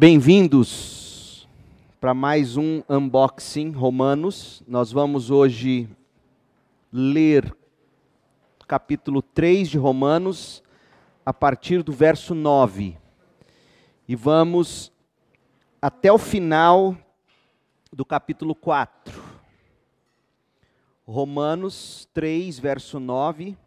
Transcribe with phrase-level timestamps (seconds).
[0.00, 1.48] Bem-vindos
[2.00, 4.62] para mais um unboxing Romanos.
[4.64, 5.88] Nós vamos hoje
[6.92, 7.52] ler
[8.68, 10.62] capítulo 3 de Romanos
[11.26, 12.96] a partir do verso 9.
[14.06, 14.92] E vamos
[15.82, 16.96] até o final
[17.92, 19.20] do capítulo 4.
[21.08, 23.58] Romanos 3, verso 9,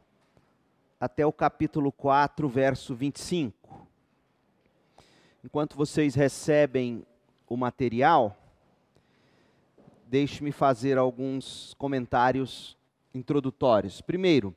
[0.97, 3.60] até o capítulo 4, verso 25.
[5.43, 7.03] Enquanto vocês recebem
[7.47, 8.37] o material,
[10.05, 12.77] deixe-me fazer alguns comentários
[13.13, 14.01] introdutórios.
[14.01, 14.55] Primeiro,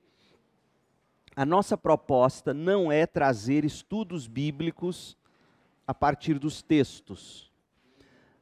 [1.35, 5.17] a nossa proposta não é trazer estudos bíblicos
[5.87, 7.51] a partir dos textos.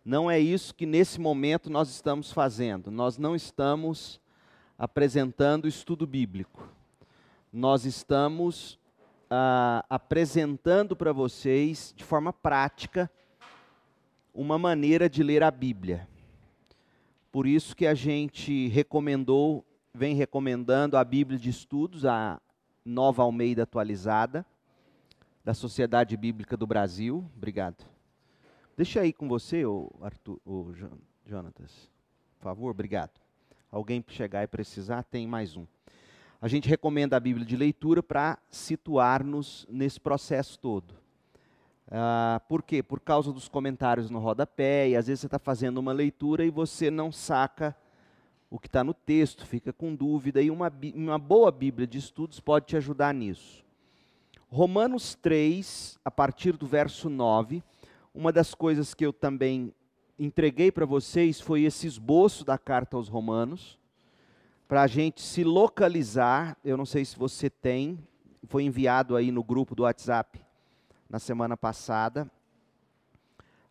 [0.04, 2.90] Não é isso que nesse momento nós estamos fazendo.
[2.90, 4.20] Nós não estamos
[4.76, 6.68] apresentando estudo bíblico.
[7.52, 8.78] Nós estamos
[9.34, 13.10] ah, apresentando para vocês, de forma prática,
[14.34, 16.06] uma maneira de ler a Bíblia.
[17.30, 22.38] Por isso que a gente recomendou, vem recomendando a Bíblia de Estudos, a
[22.84, 24.44] Nova Almeida Atualizada,
[25.42, 27.24] da Sociedade Bíblica do Brasil.
[27.34, 27.86] Obrigado.
[28.76, 30.74] Deixa aí com você, o Arthur, o
[31.24, 31.90] Jonatas.
[32.38, 33.18] Por favor, obrigado.
[33.70, 35.66] Alguém chegar e precisar, tem mais um.
[36.42, 40.92] A gente recomenda a Bíblia de leitura para situar-nos nesse processo todo.
[41.88, 42.82] Ah, por quê?
[42.82, 46.50] Por causa dos comentários no rodapé, e às vezes você está fazendo uma leitura e
[46.50, 47.76] você não saca
[48.50, 52.40] o que está no texto, fica com dúvida, e uma, uma boa Bíblia de estudos
[52.40, 53.64] pode te ajudar nisso.
[54.48, 57.62] Romanos 3, a partir do verso 9,
[58.12, 59.72] uma das coisas que eu também
[60.18, 63.80] entreguei para vocês foi esse esboço da carta aos Romanos
[64.68, 66.56] para a gente se localizar.
[66.64, 67.98] Eu não sei se você tem,
[68.44, 70.40] foi enviado aí no grupo do WhatsApp
[71.08, 72.30] na semana passada.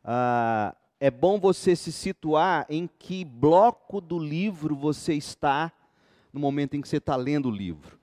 [0.04, 5.72] Ah, é bom você se situar em que bloco do livro você está
[6.32, 8.00] no momento em que você está lendo o livro.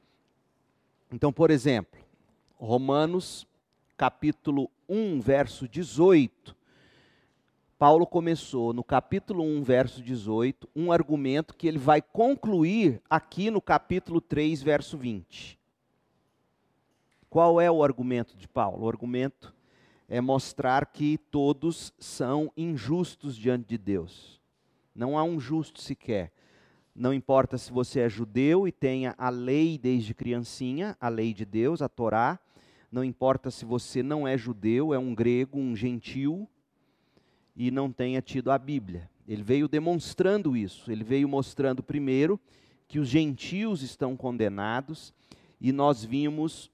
[1.12, 2.00] Então, por exemplo,
[2.56, 3.46] Romanos
[3.96, 6.54] capítulo 1, verso 18,
[7.78, 13.60] Paulo começou no capítulo 1, verso 18, um argumento que ele vai concluir aqui no
[13.60, 15.56] capítulo 3, verso 20.
[17.30, 18.84] Qual é o argumento de Paulo?
[18.84, 19.54] O argumento
[20.08, 24.40] é mostrar que todos são injustos diante de Deus.
[24.92, 26.32] Não há um justo sequer.
[26.92, 31.44] Não importa se você é judeu e tenha a lei desde criancinha, a lei de
[31.44, 32.40] Deus, a Torá.
[32.90, 36.48] Não importa se você não é judeu, é um grego, um gentil
[37.58, 39.10] e não tenha tido a Bíblia.
[39.26, 40.92] Ele veio demonstrando isso.
[40.92, 42.38] Ele veio mostrando primeiro
[42.86, 45.12] que os gentios estão condenados
[45.60, 46.70] e nós vimos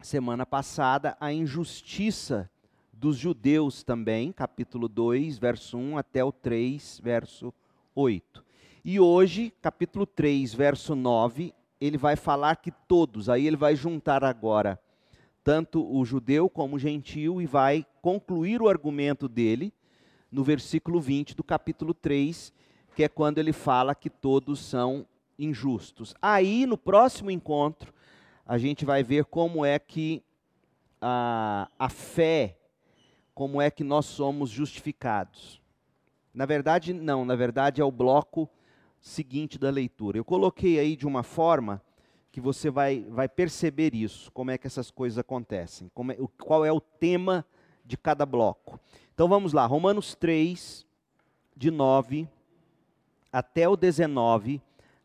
[0.00, 2.50] semana passada a injustiça
[2.90, 7.52] dos judeus também, capítulo 2, verso 1 até o 3, verso
[7.94, 8.42] 8.
[8.82, 14.24] E hoje, capítulo 3, verso 9, ele vai falar que todos, aí ele vai juntar
[14.24, 14.80] agora
[15.44, 19.72] tanto o judeu como o gentio e vai concluir o argumento dele
[20.32, 22.52] no versículo 20 do capítulo 3,
[22.96, 25.06] que é quando ele fala que todos são
[25.38, 26.14] injustos.
[26.22, 27.92] Aí, no próximo encontro,
[28.46, 30.22] a gente vai ver como é que
[31.00, 32.56] a, a fé,
[33.34, 35.60] como é que nós somos justificados.
[36.32, 38.48] Na verdade, não, na verdade é o bloco
[39.00, 40.16] seguinte da leitura.
[40.16, 41.82] Eu coloquei aí de uma forma
[42.30, 46.72] que você vai, vai perceber isso, como é que essas coisas acontecem, é, qual é
[46.72, 47.44] o tema
[47.92, 48.80] de cada bloco.
[49.12, 50.86] Então vamos lá, Romanos 3,
[51.54, 52.26] de 9
[53.30, 54.62] até o 19,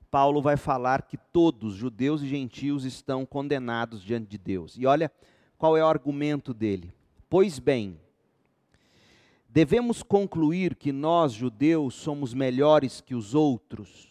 [0.09, 4.77] Paulo vai falar que todos, judeus e gentios, estão condenados diante de Deus.
[4.77, 5.11] E olha
[5.57, 6.93] qual é o argumento dele.
[7.29, 7.99] Pois bem,
[9.49, 14.07] devemos concluir que nós, judeus, somos melhores que os outros?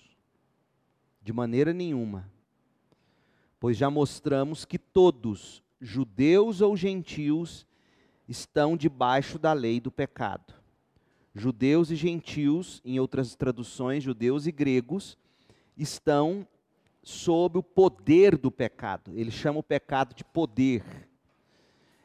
[1.23, 2.31] De maneira nenhuma.
[3.59, 7.67] Pois já mostramos que todos, judeus ou gentios,
[8.29, 10.55] estão debaixo da lei do pecado.
[11.35, 15.19] Judeus e gentios, em outras traduções, judeus e gregos,
[15.77, 16.47] estão
[17.03, 19.13] sob o poder do pecado.
[19.15, 20.83] Ele chama o pecado de poder.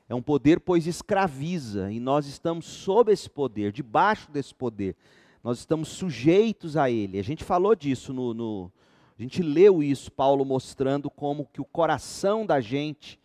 [0.08, 4.96] É um poder, pois escraviza, e nós estamos sob esse poder, debaixo desse poder.
[5.44, 7.18] Nós estamos sujeitos a ele.
[7.18, 8.72] A gente falou disso no, no
[9.18, 13.20] a gente leu isso, Paulo mostrando como que o coração da gente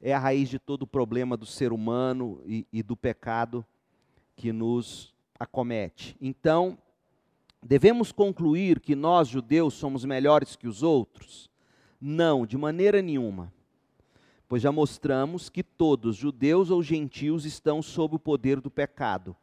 [0.00, 3.64] é a raiz de todo o problema do ser humano e, e do pecado
[4.36, 6.16] que nos acomete.
[6.20, 6.78] Então,
[7.62, 11.50] devemos concluir que nós, judeus, somos melhores que os outros?
[12.00, 13.52] Não, de maneira nenhuma.
[14.48, 19.36] pois já mostramos que todos, judeus ou gentios, estão sob o poder do pecado,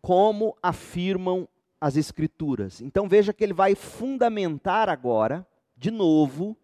[0.00, 1.46] como afirmam
[1.80, 2.80] as Escrituras.
[2.80, 6.56] Então veja que ele vai fundamentar agora, de novo,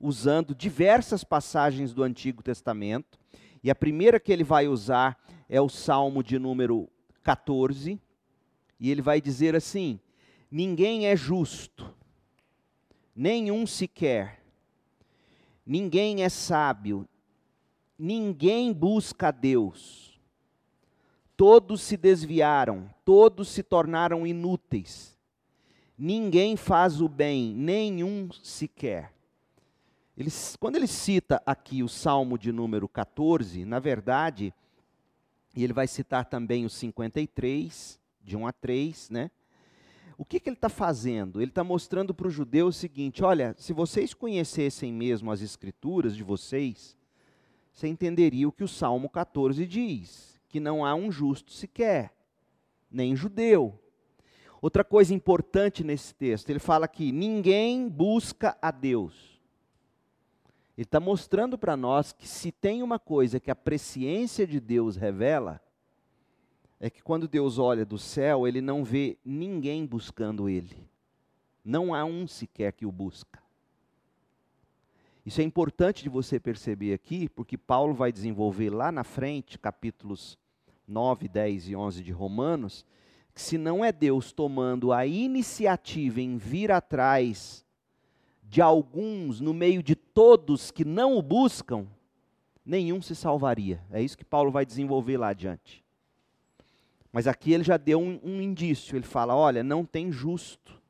[0.00, 3.18] usando diversas passagens do Antigo Testamento,
[3.62, 5.18] e a primeira que ele vai usar
[5.48, 6.88] é o Salmo de número
[7.22, 8.00] 14,
[8.78, 10.00] e ele vai dizer assim:
[10.50, 11.94] Ninguém é justo,
[13.14, 14.40] nenhum sequer
[15.70, 17.08] ninguém é sábio,
[17.96, 20.18] ninguém busca Deus.
[21.36, 25.16] Todos se desviaram, todos se tornaram inúteis.
[25.96, 29.14] Ninguém faz o bem, nenhum sequer.
[30.20, 34.52] Ele, quando ele cita aqui o Salmo de número 14, na verdade,
[35.56, 39.30] e ele vai citar também o 53, de 1 a 3, né?
[40.18, 41.40] O que, que ele está fazendo?
[41.40, 46.14] Ele está mostrando para o judeu o seguinte: olha, se vocês conhecessem mesmo as escrituras
[46.14, 46.98] de vocês,
[47.72, 52.14] você entenderia o que o Salmo 14 diz: que não há um justo sequer,
[52.90, 53.82] nem judeu.
[54.60, 59.29] Outra coisa importante nesse texto, ele fala que ninguém busca a Deus.
[60.80, 64.96] Ele está mostrando para nós que se tem uma coisa que a presciência de Deus
[64.96, 65.60] revela,
[66.80, 70.88] é que quando Deus olha do céu, ele não vê ninguém buscando ele.
[71.62, 73.42] Não há um sequer que o busca.
[75.22, 80.38] Isso é importante de você perceber aqui, porque Paulo vai desenvolver lá na frente, capítulos
[80.88, 82.86] 9, 10 e 11 de Romanos,
[83.34, 87.66] que se não é Deus tomando a iniciativa em vir atrás
[88.50, 91.86] de alguns no meio de todos que não o buscam,
[92.66, 93.80] nenhum se salvaria.
[93.92, 95.84] É isso que Paulo vai desenvolver lá adiante.
[97.12, 98.96] Mas aqui ele já deu um, um indício.
[98.96, 100.82] Ele fala: olha, não tem justo.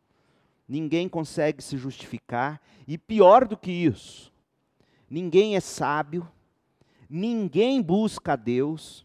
[0.67, 2.63] Ninguém consegue se justificar.
[2.89, 4.33] E pior do que isso,
[5.09, 6.27] ninguém é sábio,
[7.11, 9.05] ninguém busca a Deus,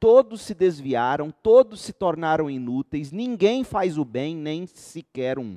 [0.00, 5.56] todos se desviaram, todos se tornaram inúteis, ninguém faz o bem, nem sequer um.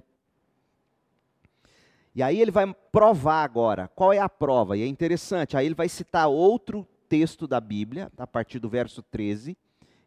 [2.16, 3.90] E aí ele vai provar agora.
[3.90, 4.78] Qual é a prova?
[4.78, 5.58] E é interessante.
[5.58, 9.56] Aí ele vai citar outro texto da Bíblia, a partir do verso 13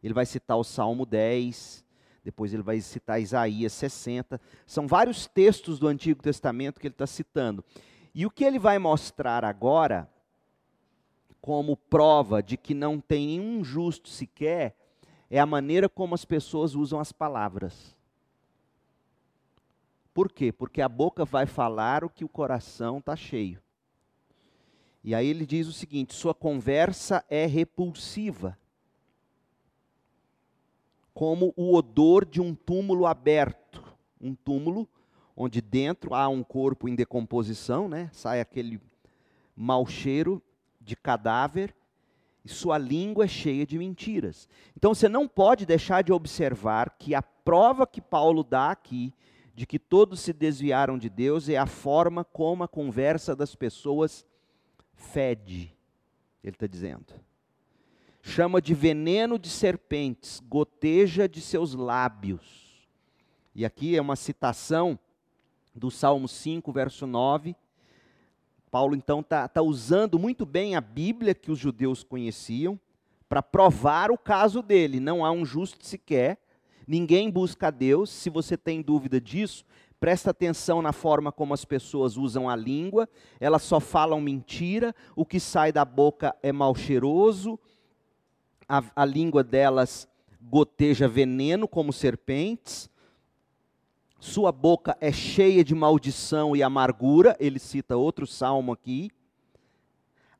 [0.02, 1.84] ele vai citar o Salmo 10,
[2.24, 4.40] depois ele vai citar Isaías 60.
[4.66, 7.64] São vários textos do Antigo Testamento que ele está citando.
[8.14, 10.08] E o que ele vai mostrar agora,
[11.40, 14.76] como prova de que não tem nenhum justo sequer,
[15.30, 17.96] é a maneira como as pessoas usam as palavras.
[20.18, 20.50] Por quê?
[20.50, 23.62] Porque a boca vai falar o que o coração está cheio.
[25.04, 28.58] E aí ele diz o seguinte: sua conversa é repulsiva
[31.14, 34.88] como o odor de um túmulo aberto, um túmulo
[35.36, 38.10] onde dentro há um corpo em decomposição, né?
[38.12, 38.80] Sai aquele
[39.54, 40.42] mau cheiro
[40.80, 41.72] de cadáver
[42.44, 44.48] e sua língua é cheia de mentiras.
[44.76, 49.14] Então você não pode deixar de observar que a prova que Paulo dá aqui
[49.58, 54.24] de que todos se desviaram de Deus é a forma como a conversa das pessoas
[54.94, 55.76] fede.
[56.44, 57.12] Ele está dizendo
[58.22, 62.86] chama de veneno de serpentes, goteja de seus lábios.
[63.52, 64.96] E aqui é uma citação
[65.74, 67.56] do Salmo 5, verso 9.
[68.70, 72.78] Paulo então está tá usando muito bem a Bíblia que os judeus conheciam
[73.28, 75.00] para provar o caso dele.
[75.00, 76.38] Não há um justo sequer,
[76.88, 78.08] ninguém busca a Deus.
[78.08, 79.64] Se você tem dúvida disso,
[80.00, 83.06] presta atenção na forma como as pessoas usam a língua,
[83.38, 87.58] elas só falam mentira, o que sai da boca é mal cheiroso,
[88.66, 90.08] a, a língua delas
[90.40, 92.88] goteja veneno como serpentes,
[94.20, 99.10] sua boca é cheia de maldição e amargura, ele cita outro salmo aqui.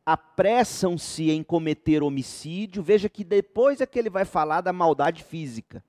[0.04, 5.84] Apressam-se em cometer homicídio, veja que depois é que ele vai falar da maldade física.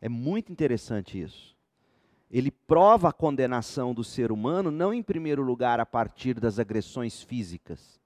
[0.00, 1.56] É muito interessante isso.
[2.30, 7.22] Ele prova a condenação do ser humano, não em primeiro lugar a partir das agressões
[7.22, 8.00] físicas,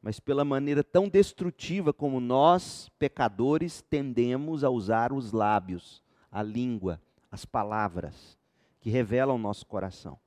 [0.00, 6.02] mas pela maneira tão destrutiva como nós, pecadores, tendemos a usar os lábios,
[6.32, 7.00] a língua,
[7.30, 8.38] as palavras,
[8.80, 10.18] que revelam o nosso coração.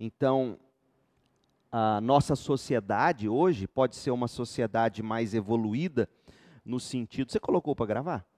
[0.00, 0.58] Então,
[1.70, 6.08] a nossa sociedade hoje pode ser uma sociedade mais evoluída
[6.64, 7.30] no sentido.
[7.30, 8.31] Você colocou para gravar?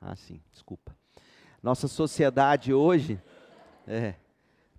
[0.00, 0.96] Ah, sim, desculpa.
[1.62, 3.20] Nossa sociedade hoje.
[3.86, 4.14] É,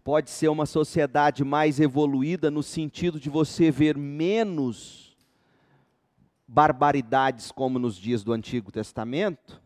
[0.04, 5.16] pode ser uma sociedade mais evoluída no sentido de você ver menos
[6.48, 9.62] barbaridades como nos dias do Antigo Testamento.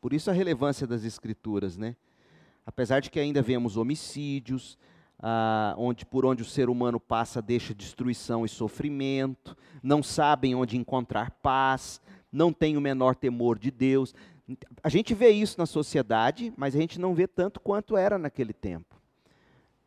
[0.00, 1.96] Por isso a relevância das escrituras, né?
[2.64, 4.78] Apesar de que ainda vemos homicídios,
[5.18, 10.76] ah, onde por onde o ser humano passa deixa destruição e sofrimento, não sabem onde
[10.76, 12.00] encontrar paz,
[12.30, 14.14] não têm o menor temor de Deus.
[14.82, 18.52] A gente vê isso na sociedade, mas a gente não vê tanto quanto era naquele
[18.52, 18.94] tempo.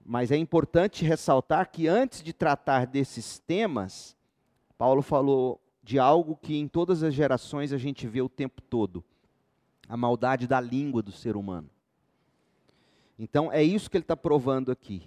[0.04, 4.18] Mas é importante ressaltar que antes de tratar desses temas,
[4.78, 9.04] Paulo falou de algo que em todas as gerações a gente vê o tempo todo:
[9.88, 11.70] a maldade da língua do ser humano.
[13.18, 15.04] Então é isso que ele está provando aqui.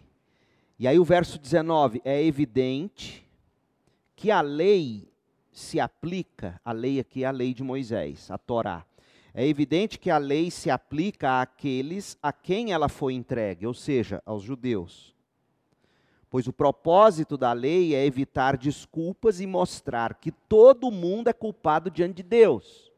[0.78, 3.26] E aí o verso 19: é evidente
[4.16, 5.12] que a lei
[5.50, 8.87] se aplica, a lei aqui é a lei de Moisés, a Torá.
[9.35, 14.23] É evidente que a lei se aplica àqueles a quem ela foi entregue, ou seja,
[14.27, 15.15] aos judeus.
[16.29, 21.91] Pois o propósito da lei é evitar desculpas e mostrar que todo mundo é culpado
[21.91, 22.93] diante de Deus.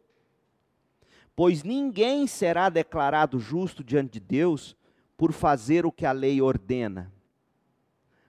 [1.36, 4.76] Pois ninguém será declarado justo diante de Deus
[5.16, 7.12] por fazer o que a lei ordena.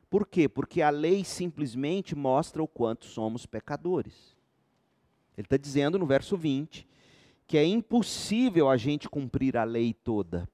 [0.10, 0.48] Por quê?
[0.48, 4.36] Porque a lei simplesmente mostra o quanto somos pecadores.
[5.38, 6.88] Ele está dizendo no verso 20
[7.48, 10.48] que é impossível a gente cumprir a lei toda.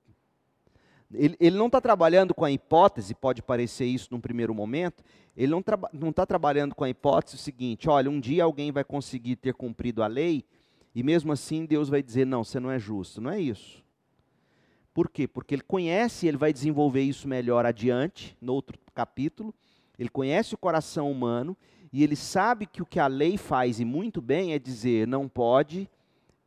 [1.14, 5.04] Ele, ele não está trabalhando com a hipótese, pode parecer isso num primeiro momento,
[5.36, 9.54] ele não está trabalhando com a hipótese seguinte: olha, um dia alguém vai conseguir ter
[9.54, 10.46] cumprido a lei
[10.94, 13.22] e mesmo assim Deus vai dizer: não, você não é justo.
[13.22, 13.82] Não é isso.
[14.94, 15.28] Por quê?
[15.28, 19.54] Porque ele conhece, ele vai desenvolver isso melhor adiante, no outro capítulo.
[19.98, 21.56] Ele conhece o coração humano
[21.94, 25.30] e ele sabe que o que a lei faz, e muito bem, é dizer não
[25.30, 25.90] pode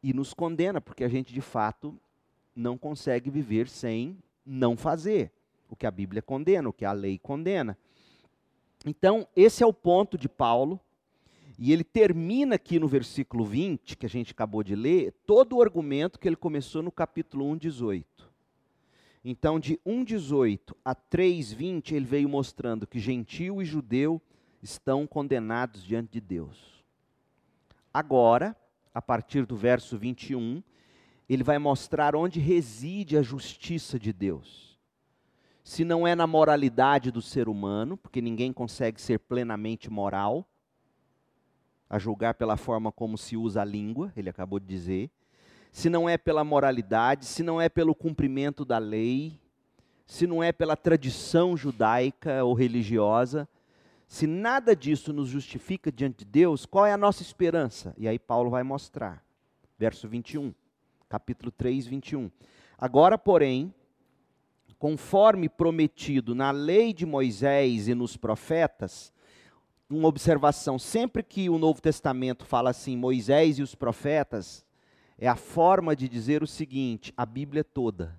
[0.05, 1.99] e nos condena, porque a gente de fato
[2.55, 5.33] não consegue viver sem não fazer
[5.67, 7.79] o que a Bíblia condena, o que a lei condena.
[8.85, 10.79] Então, esse é o ponto de Paulo,
[11.59, 15.63] e ele termina aqui no versículo 20, que a gente acabou de ler, todo o
[15.63, 18.31] argumento que ele começou no capítulo 1, 18.
[19.25, 24.21] Então, de 1,18 a 3,20, ele veio mostrando que gentil e judeu
[24.63, 26.85] estão condenados diante de Deus.
[27.91, 28.55] Agora,
[28.95, 30.63] a partir do verso 21,
[31.29, 34.79] ele vai mostrar onde reside a justiça de Deus.
[35.65, 40.47] Se não é na moralidade do ser humano, porque ninguém consegue ser plenamente moral,
[41.91, 45.11] a julgar pela forma como se usa a língua, ele acabou de dizer
[45.75, 49.41] se não é pela moralidade, se não é pelo cumprimento da lei,
[50.07, 53.49] se não é pela tradição judaica ou religiosa,
[54.15, 57.93] se nada disso nos justifica diante de Deus, qual é a nossa esperança?
[57.99, 59.25] E aí Paulo vai mostrar.
[59.77, 60.55] Verso 21,
[61.09, 62.31] capítulo 3, 21.
[62.79, 63.75] Agora, porém,
[64.79, 69.13] conforme prometido na lei de Moisés e nos profetas,
[69.91, 74.65] uma observação, sempre que o Novo Testamento fala assim, Moisés e os profetas,
[75.19, 78.17] é a forma de dizer o seguinte: a Bíblia toda.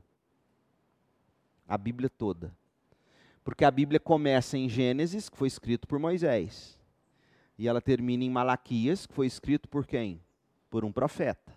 [1.66, 2.54] A Bíblia toda.
[3.46, 6.80] Porque a Bíblia começa em Gênesis, que foi escrito por Moisés.
[7.60, 10.20] E ela termina em Malaquias, que foi escrito por quem?
[10.68, 11.56] Por um profeta.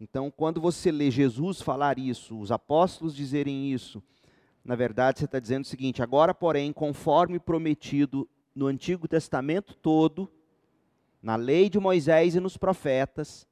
[0.00, 4.02] Então, quando você lê Jesus falar isso, os apóstolos dizerem isso,
[4.64, 10.28] na verdade você está dizendo o seguinte: agora, porém, conforme prometido no Antigo Testamento todo,
[11.22, 13.46] na lei de Moisés e nos profetas,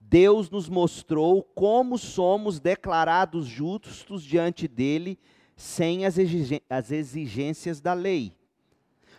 [0.00, 5.16] Deus nos mostrou como somos declarados justos diante dele
[5.58, 6.16] sem as
[6.92, 8.32] exigências da lei.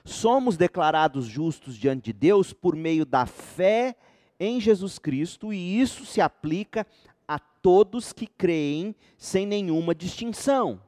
[0.05, 3.97] Somos declarados justos diante de Deus por meio da fé
[4.39, 6.87] em Jesus Cristo, e isso se aplica
[7.27, 10.81] a todos que creem sem nenhuma distinção.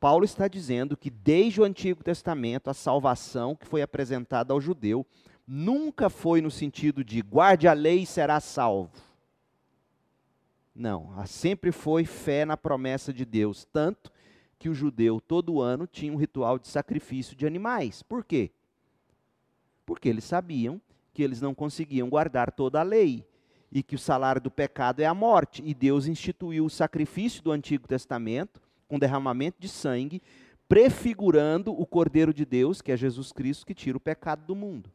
[0.00, 5.04] Paulo está dizendo que desde o Antigo Testamento a salvação que foi apresentada ao judeu
[5.46, 8.90] nunca foi no sentido de guarde a lei e será salvo.
[10.74, 14.10] Não, sempre foi fé na promessa de Deus, tanto
[14.58, 18.02] que o judeu todo ano tinha um ritual de sacrifício de animais.
[18.02, 18.50] Por quê?
[19.86, 20.80] Porque eles sabiam
[21.12, 23.24] que eles não conseguiam guardar toda a lei
[23.70, 27.52] e que o salário do pecado é a morte, e Deus instituiu o sacrifício do
[27.52, 30.22] Antigo Testamento com derramamento de sangue,
[30.68, 34.90] prefigurando o Cordeiro de Deus, que é Jesus Cristo que tira o pecado do mundo.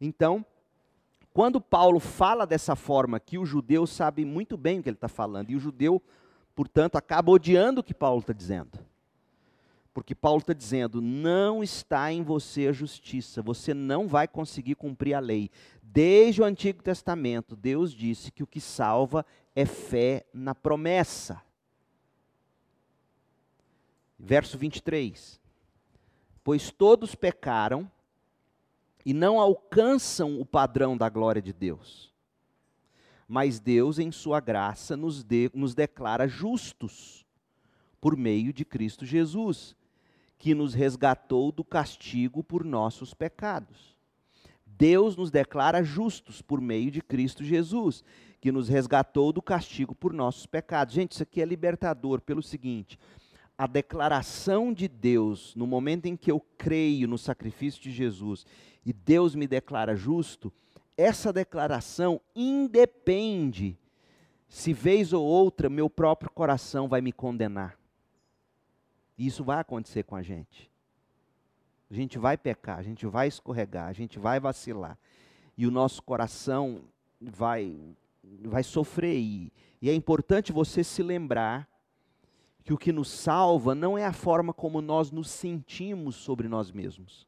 [0.00, 0.44] Então,
[1.34, 5.08] quando Paulo fala dessa forma que o judeu sabe muito bem o que ele está
[5.08, 6.00] falando, e o judeu,
[6.54, 8.78] portanto, acaba odiando o que Paulo está dizendo.
[9.92, 15.14] Porque Paulo está dizendo: não está em você a justiça, você não vai conseguir cumprir
[15.14, 15.50] a lei.
[15.82, 19.26] Desde o Antigo Testamento, Deus disse que o que salva
[19.56, 21.42] é fé na promessa.
[24.16, 25.40] Verso 23:
[26.44, 27.90] Pois todos pecaram
[29.04, 32.12] e não alcançam o padrão da glória de Deus.
[33.28, 37.24] Mas Deus, em Sua graça, nos, de, nos declara justos
[38.00, 39.74] por meio de Cristo Jesus,
[40.38, 43.94] que nos resgatou do castigo por nossos pecados.
[44.66, 48.04] Deus nos declara justos por meio de Cristo Jesus,
[48.40, 50.94] que nos resgatou do castigo por nossos pecados.
[50.94, 52.98] Gente, isso aqui é libertador pelo seguinte:
[53.56, 58.44] a declaração de Deus, no momento em que eu creio no sacrifício de Jesus
[58.84, 60.52] e Deus me declara justo,
[60.96, 63.78] essa declaração independe
[64.48, 67.76] se vez ou outra meu próprio coração vai me condenar.
[69.18, 70.70] Isso vai acontecer com a gente.
[71.90, 74.98] A gente vai pecar, a gente vai escorregar, a gente vai vacilar.
[75.56, 76.82] E o nosso coração
[77.20, 77.76] vai,
[78.42, 79.16] vai sofrer.
[79.16, 81.68] E, e é importante você se lembrar
[82.64, 86.70] que o que nos salva não é a forma como nós nos sentimos sobre nós
[86.70, 87.26] mesmos.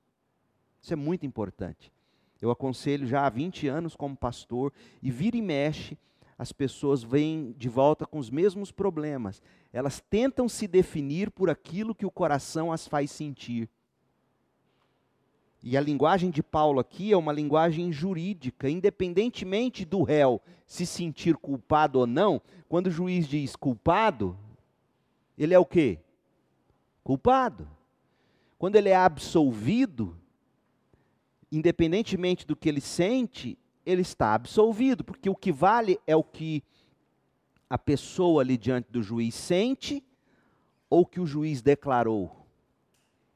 [0.87, 1.93] Isso é muito importante.
[2.41, 5.99] Eu aconselho já há 20 anos como pastor, e vira e mexe,
[6.39, 9.43] as pessoas vêm de volta com os mesmos problemas.
[9.73, 13.69] Elas tentam se definir por aquilo que o coração as faz sentir.
[15.61, 21.37] E a linguagem de Paulo aqui é uma linguagem jurídica, independentemente do réu se sentir
[21.37, 24.39] culpado ou não, quando o juiz diz culpado,
[25.37, 25.99] ele é o quê?
[27.03, 27.69] Culpado.
[28.57, 30.17] Quando ele é absolvido,
[31.51, 36.63] independentemente do que ele sente, ele está absolvido, porque o que vale é o que
[37.69, 40.03] a pessoa ali diante do juiz sente
[40.89, 42.47] ou que o juiz declarou.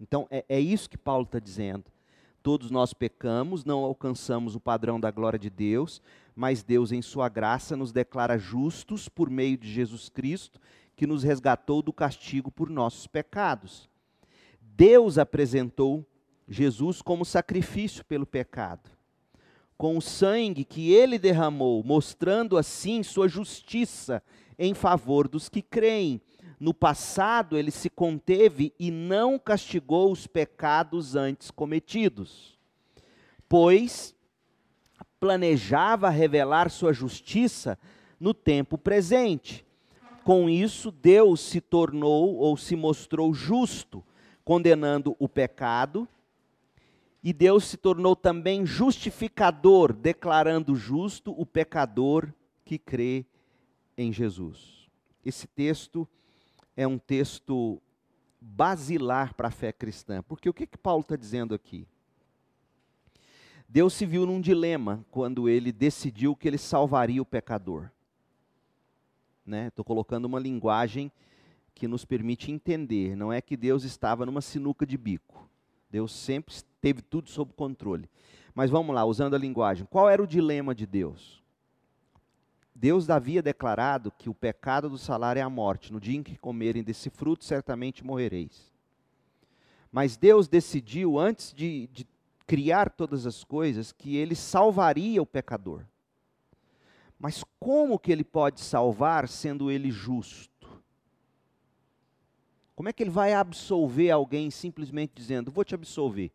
[0.01, 1.85] Então é, é isso que Paulo está dizendo.
[2.43, 6.01] Todos nós pecamos, não alcançamos o padrão da glória de Deus,
[6.35, 10.59] mas Deus, em Sua graça, nos declara justos por meio de Jesus Cristo
[10.97, 13.89] que nos resgatou do castigo por nossos pecados.
[14.61, 16.07] Deus apresentou
[16.51, 18.91] Jesus como sacrifício pelo pecado,
[19.79, 24.21] com o sangue que ele derramou, mostrando assim sua justiça
[24.59, 26.21] em favor dos que creem.
[26.59, 32.59] No passado, ele se conteve e não castigou os pecados antes cometidos,
[33.49, 34.13] pois
[35.21, 37.79] planejava revelar sua justiça
[38.19, 39.65] no tempo presente.
[40.25, 44.05] Com isso, Deus se tornou ou se mostrou justo,
[44.45, 46.09] condenando o pecado,
[47.23, 52.33] e Deus se tornou também justificador, declarando justo o pecador
[52.65, 53.27] que crê
[53.97, 54.89] em Jesus.
[55.25, 56.09] Esse texto
[56.77, 57.81] é um texto
[58.41, 61.87] basilar para a fé cristã, porque o que, que Paulo está dizendo aqui?
[63.69, 67.91] Deus se viu num dilema quando ele decidiu que ele salvaria o pecador.
[69.47, 69.87] Estou né?
[69.87, 71.13] colocando uma linguagem
[71.75, 73.15] que nos permite entender.
[73.15, 75.49] Não é que Deus estava numa sinuca de bico.
[75.91, 78.09] Deus sempre teve tudo sob controle.
[78.55, 79.87] Mas vamos lá, usando a linguagem.
[79.91, 81.43] Qual era o dilema de Deus?
[82.75, 85.93] Deus havia declarado que o pecado do salário é a morte.
[85.93, 88.73] No dia em que comerem desse fruto, certamente morrereis.
[89.93, 92.07] Mas Deus decidiu, antes de, de
[92.47, 95.85] criar todas as coisas, que ele salvaria o pecador.
[97.19, 100.50] Mas como que ele pode salvar sendo ele justo?
[102.81, 106.33] Como é que ele vai absolver alguém simplesmente dizendo, vou te absolver?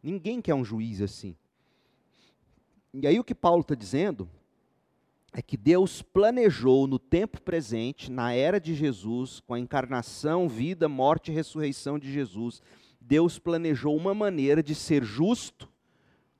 [0.00, 1.34] Ninguém quer um juiz assim.
[2.94, 4.30] E aí o que Paulo está dizendo
[5.32, 10.88] é que Deus planejou no tempo presente, na era de Jesus, com a encarnação, vida,
[10.88, 12.62] morte e ressurreição de Jesus,
[13.00, 15.68] Deus planejou uma maneira de ser justo,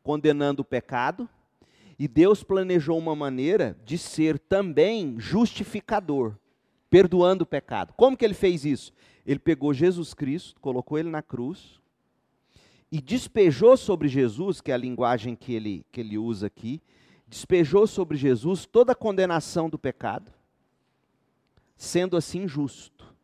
[0.01, 1.29] condenando o pecado,
[1.99, 6.37] e Deus planejou uma maneira de ser também justificador,
[6.91, 7.93] perdoando o pecado.
[7.95, 8.93] Como que ele fez isso?
[9.27, 11.79] Ele pegou Jesus Cristo, colocou ele na cruz
[12.91, 16.81] e despejou sobre Jesus, que é a linguagem que ele, que ele usa aqui,
[17.27, 20.33] despejou sobre Jesus toda a condenação do pecado,
[21.77, 23.15] sendo assim justo.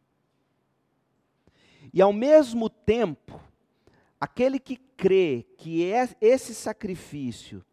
[1.93, 3.41] E ao mesmo tempo,
[4.21, 7.65] aquele que crê que é esse sacrifício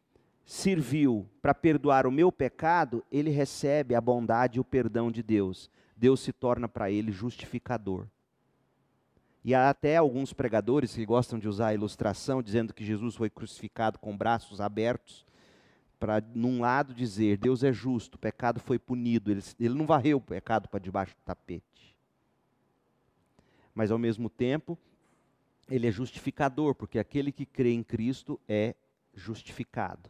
[0.46, 5.70] serviu para perdoar o meu pecado, ele recebe a bondade e o perdão de Deus.
[6.02, 8.08] Deus se torna para ele justificador.
[9.46, 13.30] E há até alguns pregadores que gostam de usar a ilustração, dizendo que Jesus foi
[13.30, 15.24] crucificado com braços abertos,
[16.00, 20.18] para, num lado, dizer: Deus é justo, o pecado foi punido, ele, ele não varreu
[20.18, 21.96] o pecado para debaixo do tapete.
[23.76, 24.76] Mas, ao mesmo tempo,
[25.70, 28.74] ele é justificador, porque aquele que crê em Cristo é
[29.14, 30.10] justificado.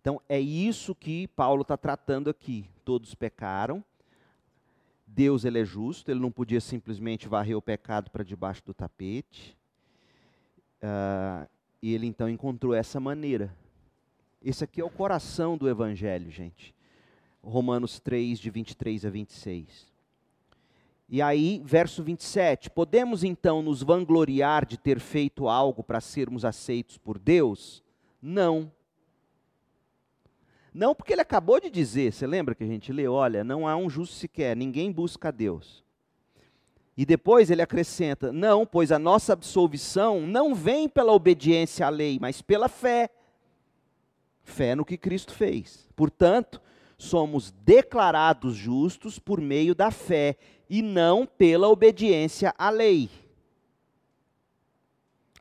[0.00, 2.64] Então é isso que Paulo está tratando aqui.
[2.86, 3.84] Todos pecaram.
[5.10, 9.56] Deus ele é justo, ele não podia simplesmente varrer o pecado para debaixo do tapete.
[10.82, 11.48] Uh,
[11.82, 13.54] e ele então encontrou essa maneira.
[14.44, 16.74] Esse aqui é o coração do Evangelho, gente.
[17.42, 19.86] Romanos 3, de 23 a 26.
[21.08, 26.98] E aí, verso 27, podemos então nos vangloriar de ter feito algo para sermos aceitos
[26.98, 27.82] por Deus?
[28.20, 28.70] Não.
[30.78, 33.08] Não, porque ele acabou de dizer, você lembra que a gente lê?
[33.08, 35.82] Olha, não há um justo sequer, ninguém busca a Deus.
[36.96, 42.18] E depois ele acrescenta: não, pois a nossa absolvição não vem pela obediência à lei,
[42.20, 43.10] mas pela fé.
[44.44, 45.88] Fé no que Cristo fez.
[45.96, 46.62] Portanto,
[46.96, 50.36] somos declarados justos por meio da fé
[50.70, 53.10] e não pela obediência à lei.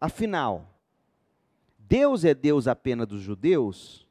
[0.01, 0.67] Afinal,
[1.77, 4.06] Deus é Deus apenas dos judeus?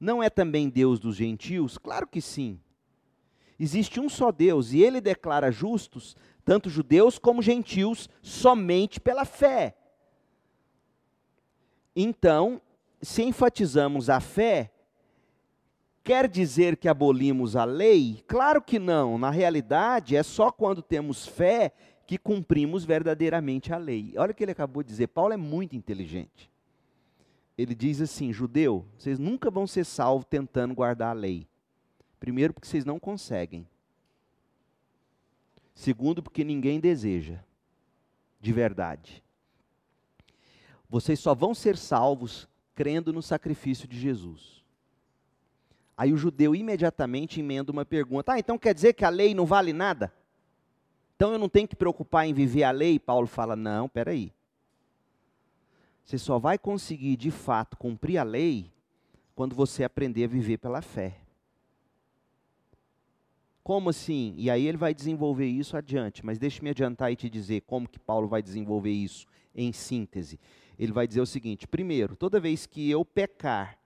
[0.00, 1.76] Não é também Deus dos gentios?
[1.76, 2.58] Claro que sim.
[3.58, 9.76] Existe um só Deus e ele declara justos tanto judeus como gentios somente pela fé.
[11.94, 12.60] Então,
[13.02, 14.72] se enfatizamos a fé,
[16.02, 18.24] Quer dizer que abolimos a lei?
[18.26, 19.18] Claro que não.
[19.18, 21.72] Na realidade, é só quando temos fé
[22.06, 24.14] que cumprimos verdadeiramente a lei.
[24.16, 25.08] Olha o que ele acabou de dizer.
[25.08, 26.49] Paulo é muito inteligente.
[27.60, 31.46] Ele diz assim: judeu, vocês nunca vão ser salvos tentando guardar a lei.
[32.18, 33.68] Primeiro, porque vocês não conseguem.
[35.74, 37.38] Segundo, porque ninguém deseja,
[38.40, 39.22] de verdade.
[40.88, 44.64] Vocês só vão ser salvos crendo no sacrifício de Jesus.
[45.94, 49.44] Aí o judeu imediatamente emenda uma pergunta: Ah, então quer dizer que a lei não
[49.44, 50.10] vale nada?
[51.14, 52.98] Então eu não tenho que preocupar em viver a lei?
[52.98, 54.32] Paulo fala: Não, peraí.
[56.10, 58.72] Você só vai conseguir de fato cumprir a lei
[59.32, 61.20] quando você aprender a viver pela fé.
[63.62, 64.34] Como assim?
[64.36, 68.00] E aí ele vai desenvolver isso adiante, mas deixe-me adiantar e te dizer como que
[68.00, 70.40] Paulo vai desenvolver isso em síntese.
[70.76, 73.78] Ele vai dizer o seguinte: primeiro, toda vez que eu pecar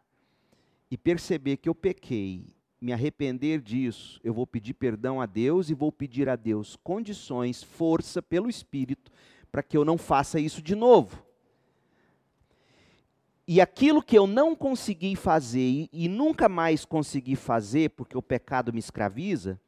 [0.90, 2.46] e perceber que eu pequei,
[2.80, 7.62] me arrepender disso, eu vou pedir perdão a Deus e vou pedir a Deus condições,
[7.62, 9.12] força pelo Espírito,
[9.52, 11.23] para que eu não faça isso de novo.
[13.46, 18.72] E aquilo que eu não consegui fazer e, nunca mais consegui fazer, porque o pecado
[18.72, 19.60] me escraviza,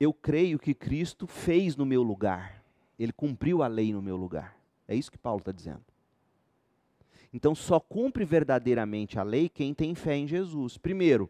[0.00, 2.64] eu creio que Cristo fez no meu lugar.
[2.98, 4.56] Ele cumpriu a lei no meu lugar.
[4.88, 5.82] É isso que Paulo está dizendo.
[7.32, 10.78] Então só cumpre verdadeiramente a lei quem tem fé em Jesus.
[10.78, 11.28] Primeiro,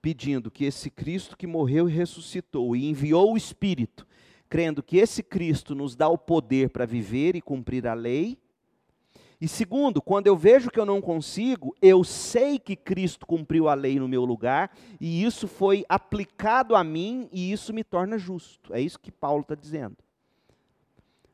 [0.00, 4.06] pedindo que esse Cristo que morreu e ressuscitou e enviou o Espírito,
[4.48, 8.38] crendo que esse Cristo nos dá o poder para viver e cumprir a lei.
[9.40, 13.74] E segundo, quando eu vejo que eu não consigo, eu sei que Cristo cumpriu a
[13.74, 18.72] lei no meu lugar, e isso foi aplicado a mim, e isso me torna justo.
[18.72, 19.96] É isso que Paulo está dizendo.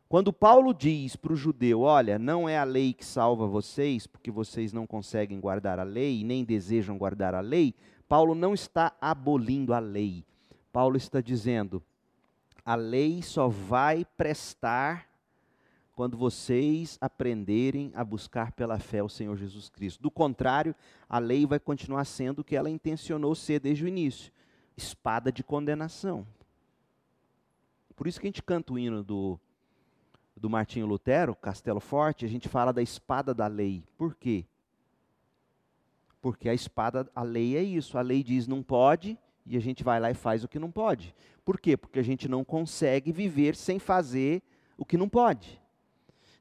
[0.08, 4.30] Quando Paulo diz para o judeu: Olha, não é a lei que salva vocês, porque
[4.30, 7.74] vocês não conseguem guardar a lei nem desejam guardar a lei,
[8.08, 10.24] Paulo não está abolindo a lei.
[10.70, 11.82] Paulo está dizendo:
[12.64, 15.08] a lei só vai prestar
[15.94, 20.02] quando vocês aprenderem a buscar pela fé o Senhor Jesus Cristo.
[20.02, 20.74] Do contrário,
[21.08, 24.32] a lei vai continuar sendo o que ela intencionou ser desde o início
[24.76, 26.26] espada de condenação.
[27.94, 29.38] Por isso que a gente canta o hino do
[30.34, 33.84] do Martinho Lutero, Castelo Forte, a gente fala da espada da lei.
[33.96, 34.44] Por quê?
[36.20, 37.96] Porque a espada, a lei é isso.
[37.96, 40.70] A lei diz não pode e a gente vai lá e faz o que não
[40.70, 41.14] pode.
[41.44, 41.76] Por quê?
[41.76, 44.42] Porque a gente não consegue viver sem fazer
[44.76, 45.61] o que não pode.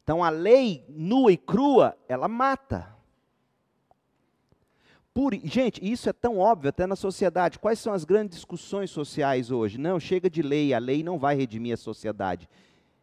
[0.04, 2.96] Então a lei nua e crua, ela mata.
[5.14, 7.60] Por, gente, isso é tão óbvio até na sociedade.
[7.60, 9.78] Quais são as grandes discussões sociais hoje?
[9.78, 12.48] Não, chega de lei, a lei não vai redimir a sociedade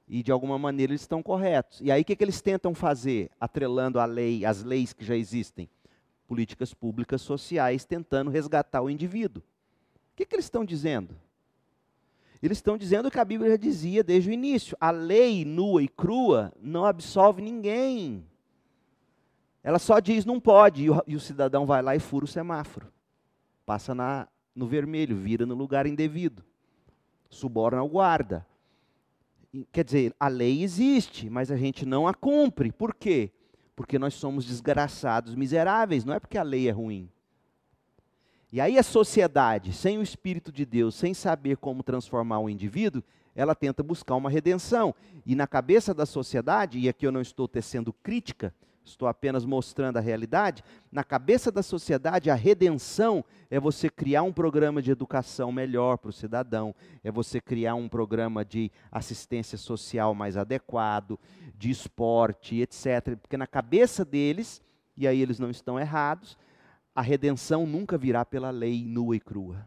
[0.08, 1.80] e de alguma maneira eles estão corretos.
[1.82, 5.14] E aí o que, que eles tentam fazer, atrelando a lei, as leis que já
[5.14, 5.68] existem?
[6.26, 9.42] Políticas públicas sociais tentando resgatar o indivíduo.
[9.42, 11.14] O que, que eles estão dizendo?
[12.42, 15.82] Eles estão dizendo o que a Bíblia já dizia desde o início: a lei nua
[15.82, 18.24] e crua não absolve ninguém.
[19.62, 22.28] Ela só diz não pode, e o, e o cidadão vai lá e fura o
[22.28, 22.92] semáforo.
[23.66, 26.44] Passa na, no vermelho, vira no lugar indevido.
[27.28, 28.46] Suborna o guarda
[29.72, 32.70] Quer dizer, a lei existe, mas a gente não a cumpre.
[32.70, 33.30] Por quê?
[33.74, 37.08] Porque nós somos desgraçados, miseráveis, não é porque a lei é ruim.
[38.50, 43.02] E aí a sociedade, sem o Espírito de Deus, sem saber como transformar o indivíduo,
[43.34, 44.94] ela tenta buscar uma redenção.
[45.26, 49.98] E na cabeça da sociedade, e aqui eu não estou tecendo crítica, estou apenas mostrando
[49.98, 50.64] a realidade.
[50.90, 56.08] Na cabeça da sociedade, a redenção é você criar um programa de educação melhor para
[56.08, 61.18] o cidadão, é você criar um programa de assistência social mais adequado,
[61.54, 63.16] de esporte, etc.
[63.20, 64.62] Porque na cabeça deles,
[64.96, 66.36] e aí eles não estão errados,
[66.98, 69.64] a redenção nunca virá pela lei nua e crua.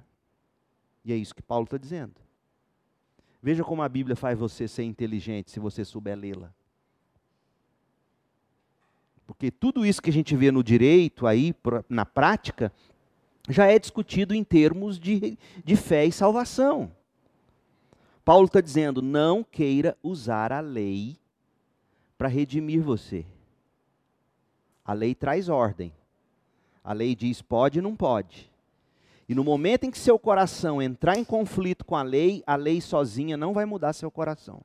[1.06, 2.16] E é isso que Paulo está dizendo.
[3.42, 6.54] Veja como a Bíblia faz você ser inteligente se você souber lê-la.
[9.26, 11.56] Porque tudo isso que a gente vê no direito aí,
[11.88, 12.70] na prática,
[13.48, 16.92] já é discutido em termos de, de fé e salvação.
[18.26, 21.16] Paulo está dizendo: não queira usar a lei
[22.18, 23.26] para redimir você.
[24.84, 25.94] A lei traz ordem.
[26.84, 28.52] A lei diz pode e não pode.
[29.30, 32.82] E no momento em que seu coração entrar em conflito com a lei, a lei
[32.82, 34.62] sozinha não vai mudar seu coração.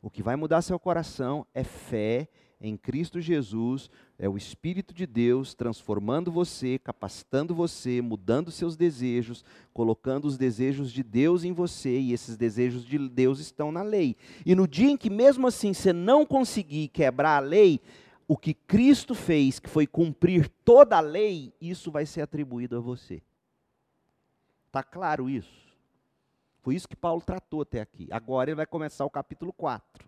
[0.00, 2.28] O que vai mudar seu coração é fé
[2.60, 9.44] em Cristo Jesus, é o Espírito de Deus transformando você, capacitando você, mudando seus desejos,
[9.72, 14.16] colocando os desejos de Deus em você, e esses desejos de Deus estão na lei.
[14.44, 17.80] E no dia em que, mesmo assim, você não conseguir quebrar a lei,
[18.28, 22.80] o que Cristo fez, que foi cumprir toda a lei, isso vai ser atribuído a
[22.80, 23.22] você.
[24.66, 25.66] Está claro isso?
[26.60, 28.06] Foi isso que Paulo tratou até aqui.
[28.10, 30.06] Agora ele vai começar o capítulo 4.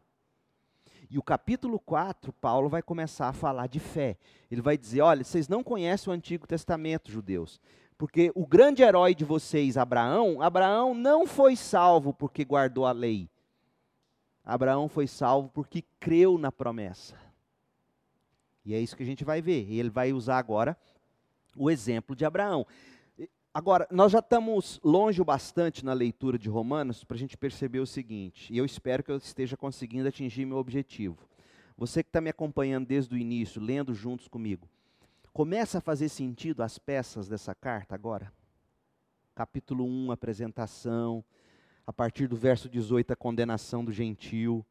[1.08, 4.18] E o capítulo 4, Paulo vai começar a falar de fé.
[4.50, 7.58] Ele vai dizer: olha, vocês não conhecem o Antigo Testamento, judeus.
[7.96, 13.30] Porque o grande herói de vocês, Abraão, Abraão não foi salvo porque guardou a lei.
[14.44, 17.29] Abraão foi salvo porque creu na promessa.
[18.64, 19.66] E é isso que a gente vai ver.
[19.68, 20.76] E ele vai usar agora
[21.56, 22.66] o exemplo de Abraão.
[23.52, 27.80] Agora, nós já estamos longe o bastante na leitura de Romanos para a gente perceber
[27.80, 31.18] o seguinte, e eu espero que eu esteja conseguindo atingir meu objetivo.
[31.76, 34.68] Você que está me acompanhando desde o início, lendo juntos comigo,
[35.32, 38.32] começa a fazer sentido as peças dessa carta agora?
[39.34, 41.24] Capítulo 1, apresentação,
[41.84, 44.64] a partir do verso 18, a condenação do gentil,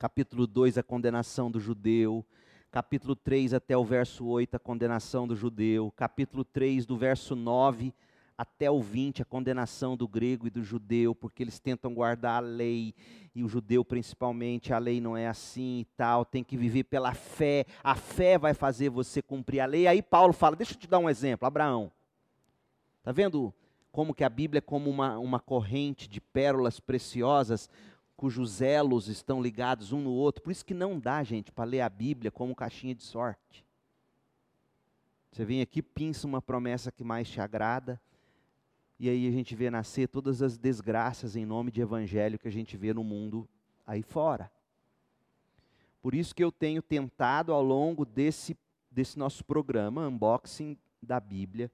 [0.00, 2.26] capítulo 2, a condenação do judeu,
[2.74, 7.94] capítulo 3 até o verso 8, a condenação do judeu, capítulo 3, do verso 9
[8.36, 12.44] até o 20, a condenação do grego e do judeu, porque eles tentam guardar a
[12.44, 12.92] lei,
[13.32, 17.14] e o judeu principalmente, a lei não é assim e tal, tem que viver pela
[17.14, 19.86] fé, a fé vai fazer você cumprir a lei.
[19.86, 21.92] Aí Paulo fala, deixa eu te dar um exemplo, Abraão.
[22.98, 23.54] Está vendo
[23.92, 27.70] como que a Bíblia é como uma, uma corrente de pérolas preciosas,
[28.16, 30.42] cujos elos estão ligados um no outro.
[30.42, 33.64] Por isso que não dá, gente, para ler a Bíblia como caixinha de sorte.
[35.30, 38.00] Você vem aqui, pinça uma promessa que mais te agrada,
[39.00, 42.52] e aí a gente vê nascer todas as desgraças em nome de evangelho que a
[42.52, 43.48] gente vê no mundo
[43.84, 44.50] aí fora.
[46.00, 48.56] Por isso que eu tenho tentado ao longo desse,
[48.90, 51.70] desse nosso programa, unboxing da Bíblia,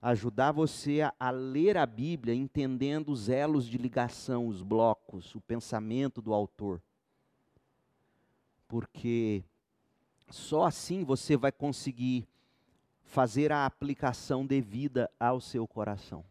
[0.00, 5.40] ajudar você a, a, ler a Bíblia entendendo os elos de ligação, os blocos, o
[5.40, 6.80] pensamento do autor.
[8.66, 9.44] Porque
[10.30, 12.26] só assim você vai conseguir
[13.02, 16.24] fazer a aplicação devida ao seu coração.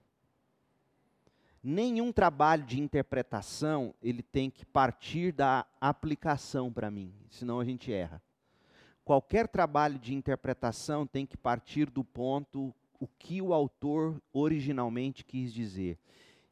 [1.62, 7.92] Nenhum trabalho de interpretação ele tem que partir da aplicação para mim, senão a gente
[7.92, 8.22] erra.
[9.04, 15.54] Qualquer trabalho de interpretação tem que partir do ponto o que o autor originalmente quis
[15.54, 15.98] dizer.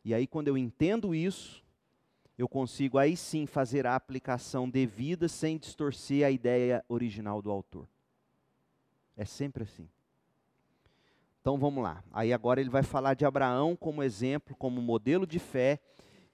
[0.04, 1.64] E aí, quando eu entendo isso,
[2.38, 7.88] eu consigo aí sim fazer a aplicação devida sem distorcer a ideia original do autor.
[9.16, 9.90] É sempre assim.
[11.42, 12.04] Então vamos lá.
[12.12, 15.80] Aí agora ele vai falar de Abraão como exemplo, como modelo de fé,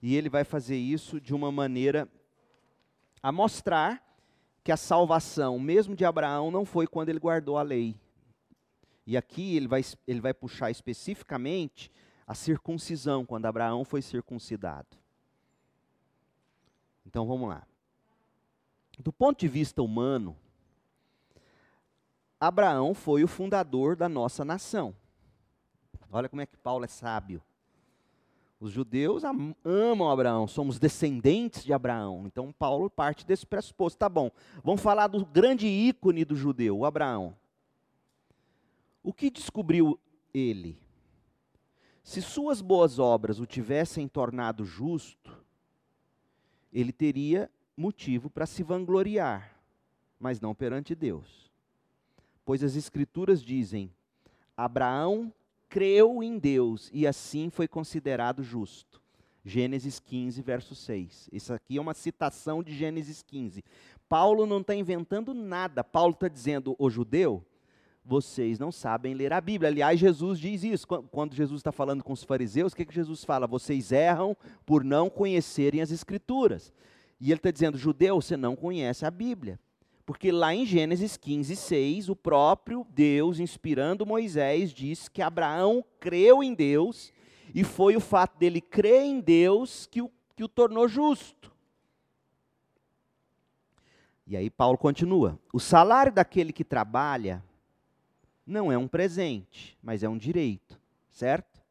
[0.02, 2.10] e ele vai fazer isso de uma maneira
[3.22, 4.04] a mostrar
[4.64, 7.96] que a salvação, mesmo de Abraão, não foi quando ele guardou a lei,
[9.06, 11.92] e aqui ele vai, ele vai puxar especificamente
[12.26, 14.98] a circuncisão, quando Abraão foi circuncidado.
[17.06, 17.68] Então vamos lá.
[19.00, 20.38] Do ponto de vista humano,
[22.40, 24.96] Abraão foi o fundador da nossa nação.
[26.12, 27.42] Olha como é que Paulo é sábio.
[28.60, 29.24] Os judeus
[29.66, 32.24] amam Abraão, somos descendentes de Abraão.
[32.26, 34.00] Então Paulo parte desse pressuposto.
[34.00, 34.32] Tá bom,
[34.64, 37.36] vamos falar do grande ícone do judeu, o Abraão.
[39.04, 40.00] O que descobriu
[40.34, 40.80] ele?
[42.04, 45.38] Se suas boas obras o tivessem tornado justo,
[46.72, 49.60] ele teria motivo para se vangloriar,
[50.20, 51.52] mas não perante Deus.
[52.46, 53.92] Pois as Escrituras dizem:
[54.56, 55.34] Abraão
[55.70, 59.02] creu em Deus e assim foi considerado justo.
[59.46, 61.30] Gênesis 15, verso 6.
[61.32, 63.64] Isso aqui é uma citação de Gênesis 15.
[64.08, 65.84] Paulo não está inventando nada.
[65.84, 67.46] Paulo está dizendo: o judeu,
[68.06, 69.70] vocês não sabem ler a Bíblia.
[69.70, 70.88] Aliás, Jesus diz isso.
[70.88, 73.48] Quando Jesus está falando com os fariseus, o que, que Jesus fala?
[73.48, 74.36] Vocês erram
[74.66, 76.74] por não conhecerem as Escrituras.
[77.20, 79.60] E ele está dizendo, judeu, você não conhece a Bíblia.
[80.06, 86.44] Porque lá em Gênesis 15, 6, o próprio Deus, inspirando Moisés, diz que Abraão creu
[86.44, 87.14] em Deus,
[87.56, 91.52] e foi o fato dele crer em Deus que o que o tornou justo.
[94.26, 97.44] E aí Paulo continua: o salário daquele que trabalha
[98.46, 100.80] não é um presente, mas é um direito,
[101.12, 101.62] certo?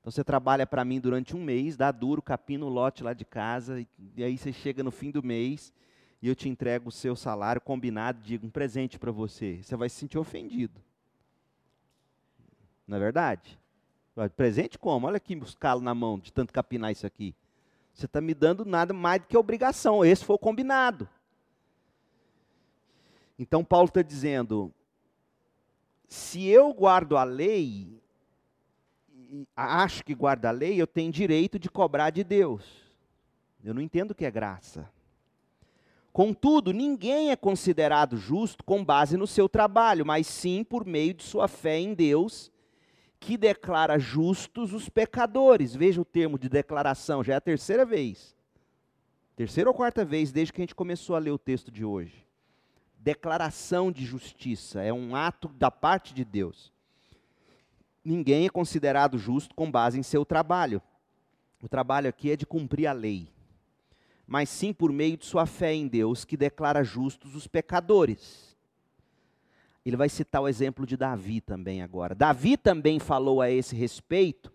[0.00, 3.24] Então você trabalha para mim durante um mês, dá duro, capina o lote lá de
[3.24, 3.84] casa,
[4.16, 5.72] e aí você chega no fim do mês
[6.22, 9.60] e eu te entrego o seu salário combinado, digo um presente para você.
[9.62, 10.80] Você vai se sentir ofendido.
[12.86, 13.58] Não é verdade?
[14.36, 15.06] Presente como?
[15.06, 17.34] Olha aqui os calos na mão de tanto capinar isso aqui.
[17.92, 20.04] Você está me dando nada mais do que obrigação.
[20.04, 21.08] Esse foi o combinado.
[23.38, 24.72] Então Paulo está dizendo:
[26.08, 28.00] se eu guardo a lei,
[29.54, 32.64] acho que guardo a lei, eu tenho direito de cobrar de Deus.
[33.62, 34.88] Eu não entendo o que é graça.
[36.12, 41.22] Contudo, ninguém é considerado justo com base no seu trabalho, mas sim por meio de
[41.22, 42.50] sua fé em Deus,
[43.20, 45.74] que declara justos os pecadores.
[45.74, 48.34] Veja o termo de declaração, já é a terceira vez.
[49.36, 52.27] Terceira ou quarta vez desde que a gente começou a ler o texto de hoje.
[52.98, 56.72] Declaração de justiça, é um ato da parte de Deus.
[58.04, 60.82] Ninguém é considerado justo com base em seu trabalho.
[61.62, 63.28] O trabalho aqui é de cumprir a lei,
[64.26, 68.56] mas sim por meio de sua fé em Deus, que declara justos os pecadores.
[69.84, 72.14] Ele vai citar o exemplo de Davi também agora.
[72.14, 74.52] Davi também falou a esse respeito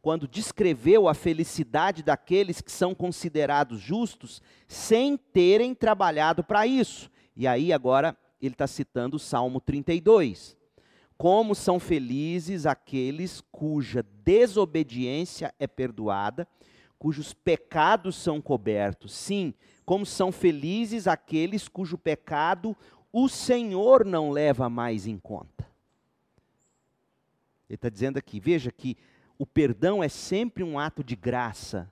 [0.00, 7.10] quando descreveu a felicidade daqueles que são considerados justos sem terem trabalhado para isso.
[7.36, 10.56] E aí agora ele está citando o Salmo 32.
[11.18, 16.46] Como são felizes aqueles cuja desobediência é perdoada,
[16.98, 19.12] cujos pecados são cobertos.
[19.12, 22.76] Sim, como são felizes aqueles cujo pecado
[23.12, 25.66] o Senhor não leva mais em conta.
[27.68, 28.96] Ele está dizendo aqui, veja que
[29.38, 31.90] o perdão é sempre um ato de graça.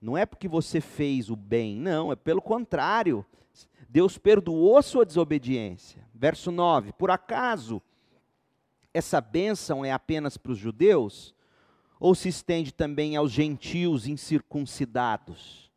[0.00, 3.24] Não é porque você fez o bem, não, é pelo contrário.
[3.88, 6.04] Deus perdoou sua desobediência.
[6.14, 7.82] Verso 9: Por acaso
[8.92, 11.34] essa bênção é apenas para os judeus?
[11.98, 15.70] Ou se estende também aos gentios incircuncidados?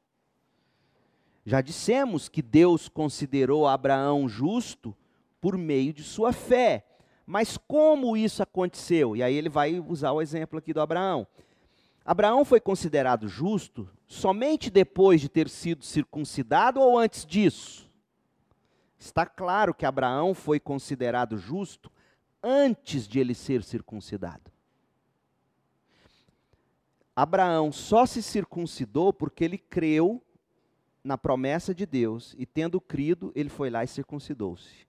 [1.46, 4.96] Já dissemos que Deus considerou Abraão justo
[5.42, 6.86] por meio de sua fé.
[7.26, 9.16] Mas como isso aconteceu?
[9.16, 11.28] E aí ele vai usar o exemplo aqui do Abraão.
[12.06, 17.90] Abraão foi considerado justo somente depois de ter sido circuncidado ou antes disso?
[18.98, 21.92] Está claro que Abraão foi considerado justo
[22.42, 24.52] antes de ele ser circuncidado.
[27.16, 30.22] Abraão só se circuncidou porque ele creu
[31.04, 34.88] na promessa de Deus e tendo crido, ele foi lá e circuncidou-se.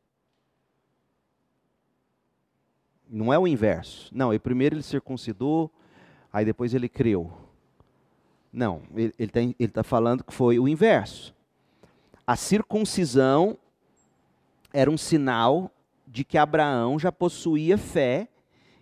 [3.08, 4.10] Não é o inverso.
[4.14, 5.72] Não, primeiro ele circuncidou,
[6.32, 7.43] aí depois ele creu.
[8.54, 9.40] Não, ele está
[9.72, 11.34] tá falando que foi o inverso.
[12.24, 13.58] A circuncisão
[14.72, 15.72] era um sinal
[16.06, 18.28] de que Abraão já possuía fé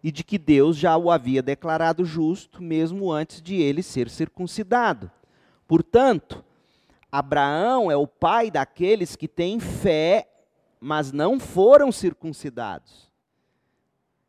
[0.04, 5.10] e de que Deus já o havia declarado justo, mesmo antes de ele ser circuncidado.
[5.66, 6.44] Portanto,
[7.10, 10.28] Abraão é o pai daqueles que têm fé,
[10.78, 13.10] mas não foram circuncidados.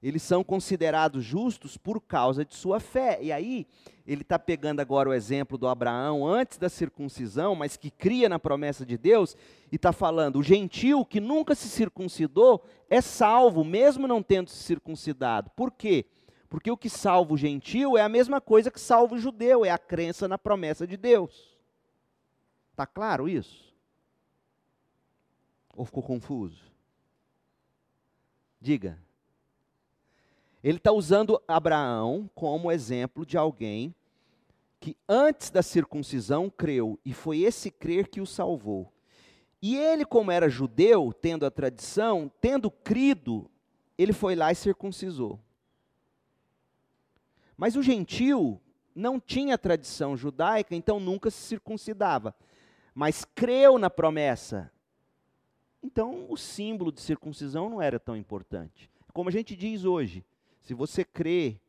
[0.03, 3.19] Eles são considerados justos por causa de sua fé.
[3.21, 3.65] E aí,
[4.05, 8.37] ele está pegando agora o exemplo do Abraão antes da circuncisão, mas que cria na
[8.37, 9.33] promessa de Deus,
[9.71, 14.61] e está falando: o gentil que nunca se circuncidou é salvo, mesmo não tendo se
[14.61, 15.49] circuncidado.
[15.51, 16.05] Por quê?
[16.49, 19.69] Porque o que salva o gentil é a mesma coisa que salva o judeu, é
[19.69, 21.57] a crença na promessa de Deus.
[22.71, 23.73] Está claro isso?
[25.77, 26.61] Ou ficou confuso?
[28.59, 29.01] Diga.
[30.63, 33.93] Ele está usando Abraão como exemplo de alguém
[34.79, 38.91] que antes da circuncisão creu, e foi esse crer que o salvou.
[39.61, 43.49] E ele, como era judeu, tendo a tradição, tendo crido,
[43.97, 45.39] ele foi lá e circuncisou.
[47.55, 48.59] Mas o gentil
[48.93, 52.35] não tinha tradição judaica, então nunca se circuncidava
[52.93, 54.71] mas creu na promessa.
[55.81, 58.89] Então, o símbolo de circuncisão não era tão importante.
[59.11, 60.23] Como a gente diz hoje,
[60.63, 61.59] se você crê,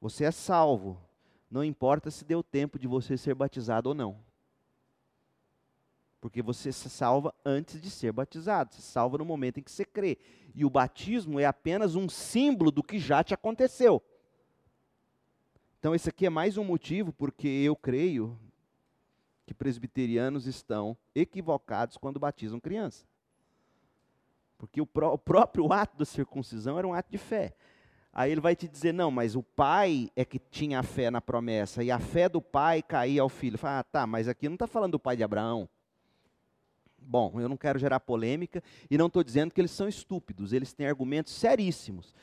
[0.00, 1.00] você é salvo.
[1.48, 4.18] Não importa se deu tempo de você ser batizado ou não.
[6.20, 9.84] Porque você se salva antes de ser batizado, se salva no momento em que você
[9.84, 10.18] crê.
[10.54, 14.02] E o batismo é apenas um símbolo do que já te aconteceu.
[15.78, 18.36] Então, esse aqui é mais um motivo porque eu creio
[19.46, 23.06] que presbiterianos estão equivocados quando batizam criança.
[24.58, 27.54] Porque o, pró o próprio ato da circuncisão era um ato de fé.
[28.18, 31.20] Aí ele vai te dizer: não, mas o pai é que tinha a fé na
[31.20, 33.58] promessa, e a fé do pai caía ao filho.
[33.58, 35.68] Fala, ah, tá, mas aqui não está falando do pai de Abraão.
[36.98, 40.72] Bom, eu não quero gerar polêmica e não estou dizendo que eles são estúpidos, eles
[40.72, 42.14] têm argumentos seríssimos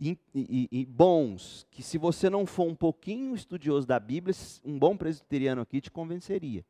[0.00, 4.34] e, e, e, bons, que se você não for um pouquinho estudioso da Bíblia,
[4.64, 6.64] um bom presbiteriano aqui te convenceria.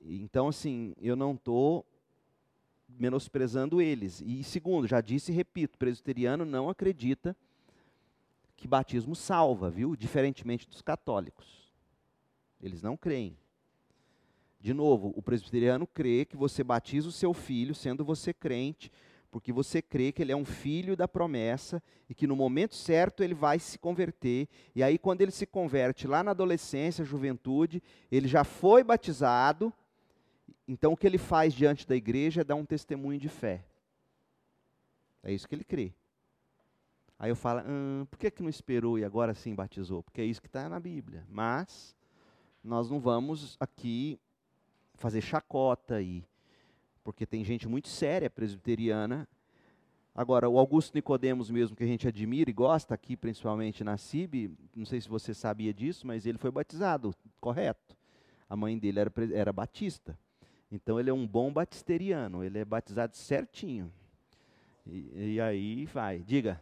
[0.00, 1.86] Então, assim, eu não estou
[2.88, 4.22] menosprezando eles.
[4.24, 7.36] E segundo, já disse e repito, presbiteriano não acredita
[8.60, 9.96] que batismo salva, viu?
[9.96, 11.72] Diferentemente dos católicos.
[12.62, 13.34] Eles não creem.
[14.60, 18.92] De novo, o presbiteriano crê que você batiza o seu filho, sendo você crente,
[19.30, 23.24] porque você crê que ele é um filho da promessa e que no momento certo
[23.24, 24.46] ele vai se converter.
[24.74, 27.82] E aí, quando ele se converte lá na adolescência, juventude,
[28.12, 29.72] ele já foi batizado.
[30.68, 33.64] Então, o que ele faz diante da igreja é dar um testemunho de fé.
[35.22, 35.94] É isso que ele crê.
[37.20, 40.02] Aí eu falo, hum, por que, que não esperou e agora sim batizou?
[40.02, 41.22] Porque é isso que está na Bíblia.
[41.28, 41.94] Mas
[42.64, 44.18] nós não vamos aqui
[44.94, 46.24] fazer chacota aí,
[47.04, 49.28] porque tem gente muito séria presbiteriana.
[50.14, 54.56] Agora, o Augusto Nicodemos mesmo, que a gente admira e gosta aqui, principalmente na CIB,
[54.74, 57.98] não sei se você sabia disso, mas ele foi batizado, correto.
[58.48, 60.18] A mãe dele era, era batista.
[60.72, 63.92] Então ele é um bom batisteriano, ele é batizado certinho.
[64.86, 66.58] E, e aí vai, diga.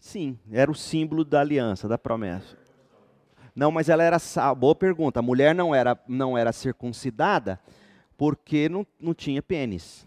[0.00, 2.56] Sim, era o símbolo da aliança, da promessa.
[3.54, 4.16] Não, mas ela era
[4.56, 5.20] boa pergunta.
[5.20, 7.60] A mulher não era não era circuncidada
[8.16, 10.06] porque não, não tinha pênis.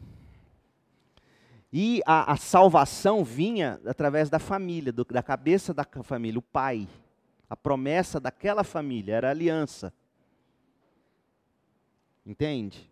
[1.71, 6.87] E a, a salvação vinha através da família, do, da cabeça da família, o pai.
[7.47, 9.93] A promessa daquela família era aliança.
[12.25, 12.89] Entende?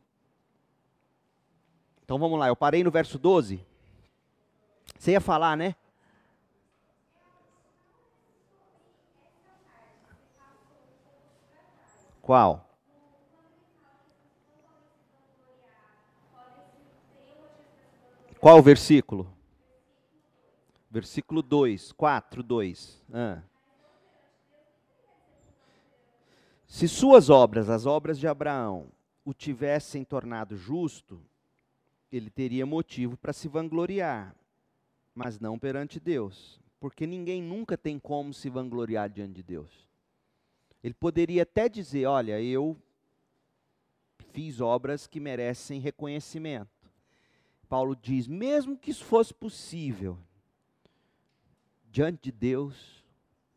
[2.04, 3.66] Então vamos lá, eu parei no verso 12.
[5.00, 5.76] Você ia falar, né?
[12.32, 12.66] Qual?
[18.40, 19.30] Qual o versículo?
[20.90, 23.04] Versículo 2, 4, 2.
[23.12, 23.42] Ah.
[26.66, 28.88] Se suas obras, as obras de Abraão,
[29.26, 31.22] o tivessem tornado justo,
[32.10, 34.34] ele teria motivo para se vangloriar,
[35.14, 39.91] mas não perante Deus, porque ninguém nunca tem como se vangloriar diante de Deus.
[40.84, 42.78] Ele poderia até dizer: Olha, eu
[44.32, 46.70] fiz obras que merecem reconhecimento.
[47.68, 50.18] Paulo diz: mesmo que isso fosse possível,
[51.90, 53.06] diante de Deus,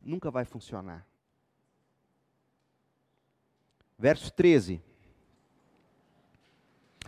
[0.00, 1.06] nunca vai funcionar.
[3.98, 4.82] Verso 13.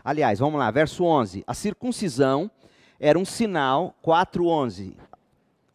[0.02, 1.44] Aliás, vamos lá, verso 11.
[1.46, 2.50] A circuncisão
[2.98, 4.96] era um sinal, 4:11.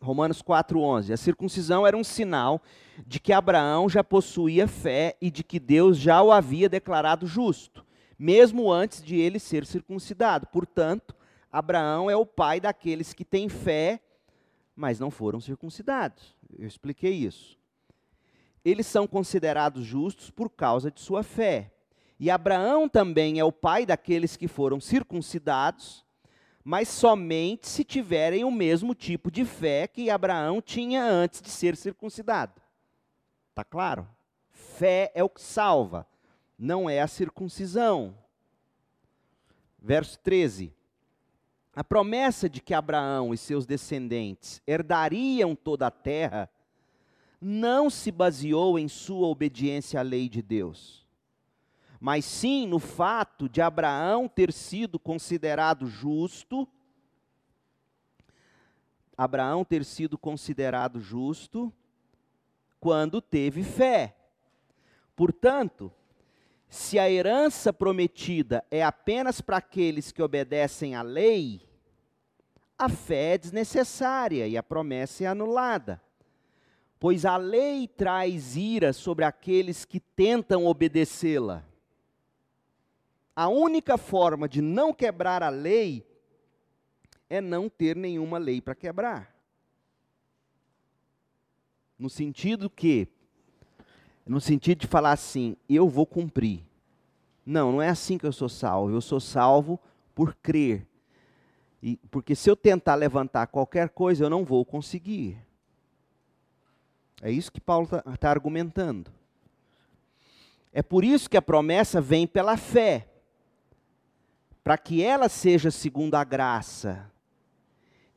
[0.01, 1.13] Romanos 4:11.
[1.13, 2.61] A circuncisão era um sinal
[3.05, 7.85] de que Abraão já possuía fé e de que Deus já o havia declarado justo,
[8.17, 10.47] mesmo antes de ele ser circuncidado.
[10.47, 11.15] Portanto,
[11.51, 13.99] Abraão é o pai daqueles que têm fé,
[14.75, 16.35] mas não foram circuncidados.
[16.57, 17.57] Eu expliquei isso.
[18.63, 21.71] Eles são considerados justos por causa de sua fé.
[22.19, 26.05] E Abraão também é o pai daqueles que foram circuncidados,
[26.63, 31.75] mas somente se tiverem o mesmo tipo de fé que Abraão tinha antes de ser
[31.75, 32.61] circuncidado.
[33.49, 34.07] Está claro?
[34.49, 36.07] Fé é o que salva,
[36.57, 38.15] não é a circuncisão.
[39.79, 40.73] Verso 13.
[41.73, 46.49] A promessa de que Abraão e seus descendentes herdariam toda a terra
[47.39, 51.00] não se baseou em sua obediência à lei de Deus,
[52.01, 56.67] mas sim no fato de Abraão ter sido considerado justo.
[59.15, 61.71] Abraão ter sido considerado justo
[62.79, 64.15] quando teve fé.
[65.15, 65.93] Portanto,
[66.67, 71.61] se a herança prometida é apenas para aqueles que obedecem à lei,
[72.79, 76.01] a fé é desnecessária e a promessa é anulada.
[76.99, 81.69] Pois a lei traz ira sobre aqueles que tentam obedecê-la.
[83.35, 86.05] A única forma de não quebrar a lei
[87.29, 89.33] é não ter nenhuma lei para quebrar.
[91.97, 93.07] No sentido que,
[94.25, 96.63] no sentido de falar assim, eu vou cumprir.
[97.45, 98.93] Não, não é assim que eu sou salvo.
[98.93, 99.79] Eu sou salvo
[100.13, 100.85] por crer.
[101.81, 105.37] E, porque se eu tentar levantar qualquer coisa, eu não vou conseguir.
[107.21, 109.11] É isso que Paulo está tá argumentando.
[110.73, 113.10] É por isso que a promessa vem pela fé.
[114.63, 117.11] Para que ela seja segundo a graça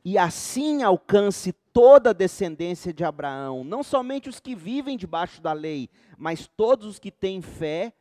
[0.03, 5.51] e assim alcance toda a descendência de Abraão, não somente os que vivem debaixo da
[5.51, 7.91] lei, mas todos os que têm fé,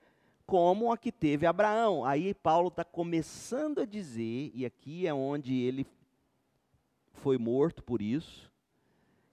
[0.44, 2.04] como a que teve Abraão.
[2.04, 5.86] Aí Paulo está começando a dizer, e aqui é onde ele
[7.14, 8.52] foi morto por isso,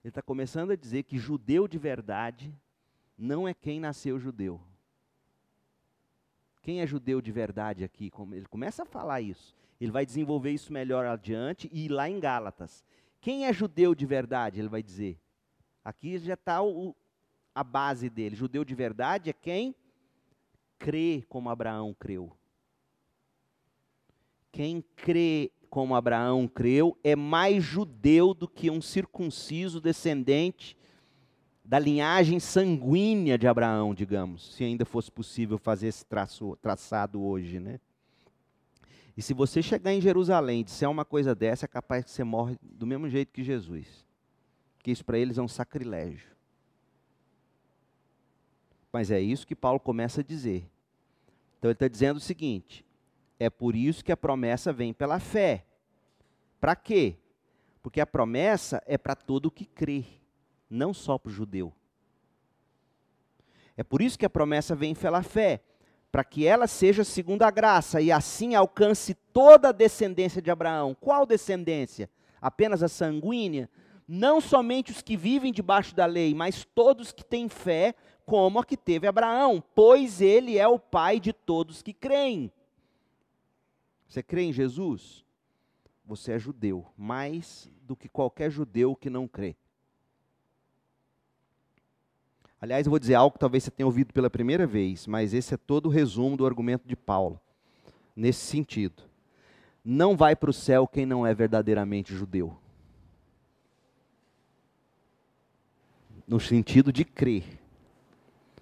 [0.04, 2.56] ele está começando a dizer que judeu de verdade
[3.18, 4.60] não é quem nasceu judeu.
[6.62, 8.12] Quem é judeu de verdade aqui?
[8.32, 9.56] Ele começa a falar isso.
[9.80, 12.84] Ele vai desenvolver isso melhor adiante e lá em Gálatas.
[13.20, 14.60] Quem é judeu de verdade?
[14.60, 15.20] Ele vai dizer.
[15.84, 16.60] Aqui já está
[17.56, 18.36] a base dele.
[18.36, 19.76] Judeu de verdade é quem
[20.78, 22.36] crê como Abraão creu.
[24.52, 30.78] Quem crê como Abraão creu é mais judeu do que um circunciso descendente
[31.64, 37.60] da linhagem sanguínea de Abraão, digamos, se ainda fosse possível fazer esse traço, traçado hoje,
[37.60, 37.80] né?
[39.16, 42.24] E se você chegar em Jerusalém e disser uma coisa dessa, é capaz que você
[42.24, 44.06] morre do mesmo jeito que Jesus.
[44.78, 46.32] Porque isso para eles é um sacrilégio.
[48.92, 50.66] Mas é isso que Paulo começa a dizer.
[51.60, 52.86] Então ele está dizendo o seguinte:
[53.40, 55.66] é por isso que a promessa vem pela fé.
[56.60, 57.16] Para quê?
[57.84, 60.06] Porque a promessa é para todo o que crê,
[60.72, 61.74] não só para o judeu.
[63.78, 65.62] É por isso que a promessa vem pela fé
[66.12, 70.96] para que ela seja segundo a graça e assim alcance toda a descendência de Abraão.
[71.00, 72.10] Qual descendência?
[72.42, 73.70] Apenas a sanguínea?
[74.06, 77.96] Não somente os que vivem debaixo da lei, mas todos que têm fé,
[78.26, 82.52] como a que teve Abraão, pois ele é o pai de todos que creem.
[84.06, 85.24] Você crê em Jesus?
[86.04, 89.56] Você é judeu, mais do que qualquer judeu que não crê.
[92.62, 95.56] Aliás, eu vou dizer algo que talvez você tenha ouvido pela primeira vez, mas esse
[95.56, 97.42] é todo o resumo do argumento de Paulo,
[98.16, 99.02] nesse sentido.
[99.84, 102.56] Não vai para o céu quem não é verdadeiramente judeu.
[106.28, 107.44] No sentido de crer.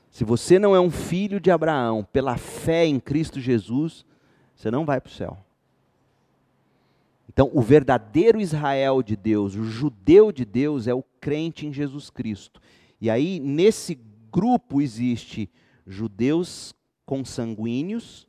[0.10, 4.06] Se você não é um filho de Abraão pela fé em Cristo Jesus,
[4.56, 5.38] você não vai para o céu.
[7.28, 12.10] Então, o verdadeiro Israel de Deus, o judeu de Deus, é o crente em Jesus
[12.10, 12.62] Cristo.
[13.02, 14.00] E aí, nesse
[14.32, 15.50] grupo, existe
[15.86, 16.74] judeus
[17.06, 18.28] consanguíneos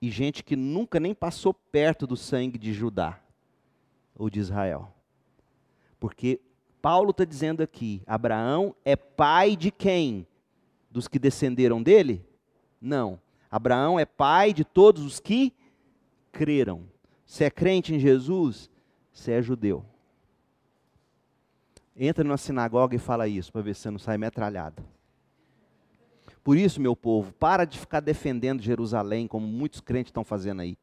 [0.00, 3.20] e gente que nunca nem passou perto do sangue de Judá
[4.14, 4.92] ou de Israel.
[5.98, 6.40] Porque
[6.80, 10.26] Paulo está dizendo aqui: Abraão é pai de quem?
[10.90, 12.24] Dos que descenderam dele?
[12.80, 13.20] Não.
[13.50, 15.52] Abraão é pai de todos os que
[16.30, 16.84] creram.
[17.24, 18.70] Se é crente em Jesus,
[19.12, 19.84] você é judeu.
[21.98, 24.84] Entra numa sinagoga e fala isso, para ver se você não sai metralhado.
[26.44, 30.78] Por isso, meu povo, para de ficar defendendo Jerusalém, como muitos crentes estão fazendo aí.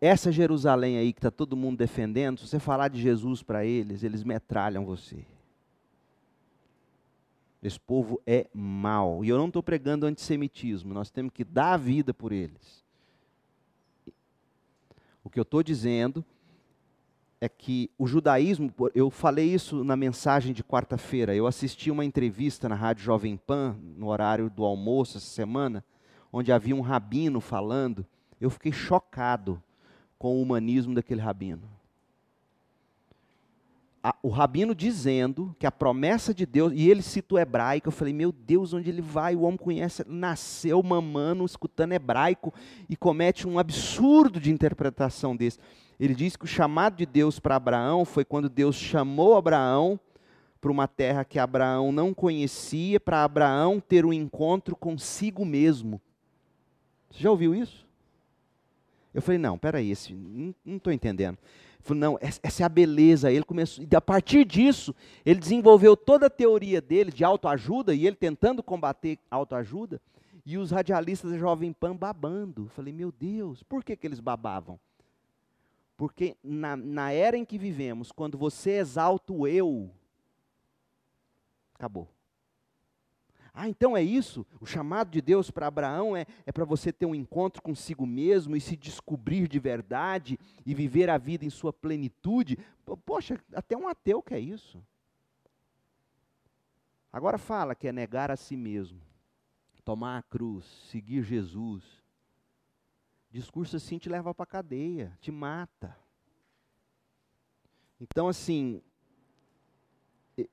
[0.00, 4.02] Essa Jerusalém aí que está todo mundo defendendo, se você falar de Jesus para eles,
[4.02, 5.24] eles metralham você.
[7.62, 9.24] Esse povo é mau.
[9.24, 12.84] E eu não estou pregando antissemitismo, nós temos que dar a vida por eles.
[15.22, 16.22] O que eu estou dizendo
[17.44, 22.70] é que o judaísmo, eu falei isso na mensagem de quarta-feira, eu assisti uma entrevista
[22.70, 25.84] na Rádio Jovem Pan, no horário do almoço essa semana,
[26.32, 28.06] onde havia um rabino falando,
[28.40, 29.62] eu fiquei chocado
[30.18, 31.68] com o humanismo daquele rabino.
[34.22, 38.14] o rabino dizendo que a promessa de Deus, e ele cita o hebraico, eu falei,
[38.14, 39.34] meu Deus, onde ele vai?
[39.34, 42.54] O homem conhece, nasceu mamando, escutando hebraico
[42.88, 45.58] e comete um absurdo de interpretação desse.
[45.98, 49.98] Ele diz que o chamado de Deus para Abraão foi quando Deus chamou Abraão
[50.60, 56.00] para uma terra que Abraão não conhecia, para Abraão ter um encontro consigo mesmo.
[57.10, 57.86] Você já ouviu isso?
[59.12, 60.12] Eu falei, não, peraí, esse,
[60.64, 61.36] não estou entendendo.
[61.38, 63.30] Ele falou, não, essa é a beleza.
[63.30, 68.06] Ele começou, e a partir disso, ele desenvolveu toda a teoria dele de autoajuda, e
[68.06, 70.00] ele tentando combater autoajuda,
[70.46, 72.64] e os radialistas da Jovem Pan babando.
[72.64, 74.80] Eu falei, meu Deus, por que, que eles babavam?
[75.96, 79.90] Porque na, na era em que vivemos, quando você exalta o eu,
[81.74, 82.08] acabou.
[83.56, 84.44] Ah, então é isso?
[84.60, 88.56] O chamado de Deus para Abraão é, é para você ter um encontro consigo mesmo
[88.56, 90.36] e se descobrir de verdade
[90.66, 92.58] e viver a vida em sua plenitude.
[93.06, 94.82] Poxa, até um ateu quer isso.
[97.12, 99.00] Agora fala que é negar a si mesmo,
[99.84, 102.03] tomar a cruz, seguir Jesus.
[103.34, 105.98] Discurso assim te leva para cadeia, te mata.
[108.00, 108.80] Então, assim,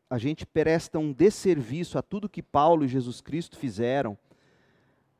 [0.09, 4.17] a gente presta um desserviço a tudo que Paulo e Jesus Cristo fizeram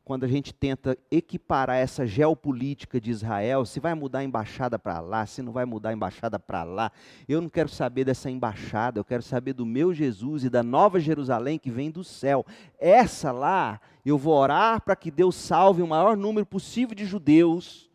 [0.04, 5.00] quando a gente tenta equiparar essa geopolítica de Israel, se vai mudar a embaixada para
[5.00, 6.92] lá, se não vai mudar a embaixada para lá,
[7.28, 11.00] eu não quero saber dessa embaixada, eu quero saber do meu Jesus e da nova
[11.00, 12.46] Jerusalém que vem do céu.
[12.80, 17.90] Essa lá, eu vou orar para que Deus salve o maior número possível de judeus,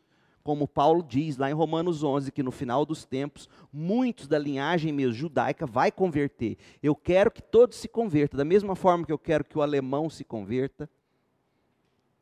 [0.44, 4.92] como Paulo diz lá em Romanos 11, que no final dos tempos, muitos da linhagem
[4.92, 6.56] mesmo judaica vai converter.
[6.80, 10.08] Eu quero que todos se convertam, da mesma forma que eu quero que o alemão
[10.08, 10.88] se converta,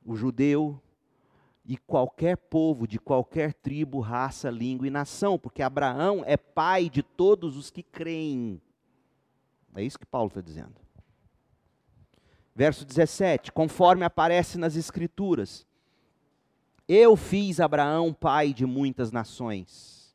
[0.05, 0.81] o judeu
[1.65, 7.03] e qualquer povo de qualquer tribo, raça, língua e nação, porque Abraão é pai de
[7.03, 8.61] todos os que creem.
[9.75, 10.75] É isso que Paulo está dizendo.
[12.55, 15.67] Verso 17: conforme aparece nas Escrituras,
[16.87, 20.15] eu fiz Abraão pai de muitas nações.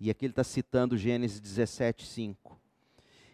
[0.00, 2.58] E aqui ele está citando Gênesis 17, 5.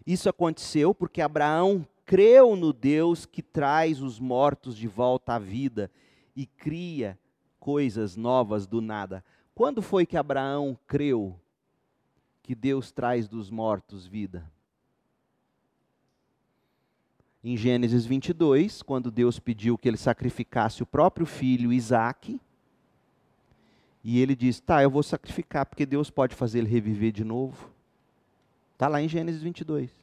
[0.07, 5.89] Isso aconteceu porque Abraão creu no Deus que traz os mortos de volta à vida
[6.35, 7.17] e cria
[7.61, 9.25] coisas novas do nada.
[9.55, 11.39] Quando foi que Abraão creu
[12.43, 14.45] que Deus traz dos mortos vida?
[17.45, 22.41] Em Gênesis 22, quando Deus pediu que ele sacrificasse o próprio filho Isaque,
[24.03, 27.71] e ele diz: Tá, eu vou sacrificar, porque Deus pode fazer ele reviver de novo.
[28.73, 30.00] Está lá em Gênesis 22.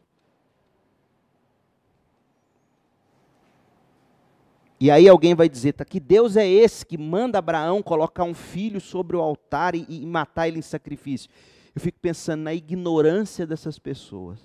[4.80, 8.34] E aí alguém vai dizer, tá, que Deus é esse que manda Abraão colocar um
[8.34, 11.30] filho sobre o altar e, e matar ele em sacrifício?
[11.74, 14.40] Eu fico pensando na ignorância dessas pessoas.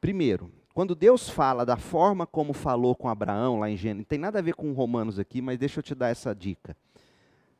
[0.00, 4.18] Primeiro, quando Deus fala da forma como falou com Abraão lá em Gênesis, não tem
[4.18, 6.76] nada a ver com Romanos aqui, mas deixa eu te dar essa dica.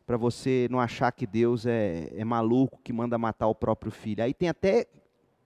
[0.07, 4.23] Para você não achar que Deus é, é maluco que manda matar o próprio filho.
[4.23, 4.87] Aí tem até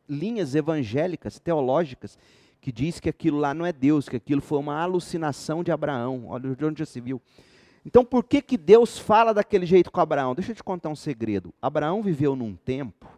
[0.08, 2.18] linhas evangélicas, teológicas,
[2.62, 6.26] que diz que aquilo lá não é Deus, que aquilo foi uma alucinação de Abraão.
[6.28, 7.20] Olha de onde já se viu.
[7.84, 10.32] Então, por que, que Deus fala daquele jeito com Abraão?
[10.32, 11.52] Deixa eu te contar um segredo.
[11.60, 13.08] Abraão viveu num tempo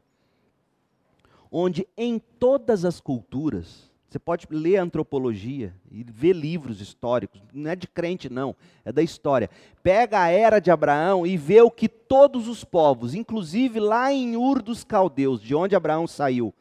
[1.53, 7.77] onde, em todas as culturas, você pode ler antropologia e ver livros históricos, não é
[7.77, 9.51] de crente, não, é da história.
[9.83, 14.37] Pega a era de Abraão e vê o que todos os povos, inclusive lá em
[14.37, 16.53] Ur dos Caldeus, de onde Abraão saiu,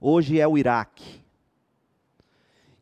[0.00, 1.21] hoje é o Iraque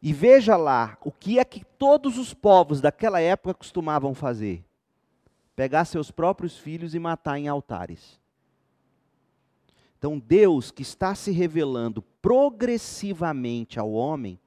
[0.03, 4.65] e veja lá o que é que todos os povos daquela época costumavam fazer:
[5.55, 8.19] pegar seus próprios filhos e matar em altares.
[9.99, 14.41] Então, Deus que está se revelando progressivamente ao homem,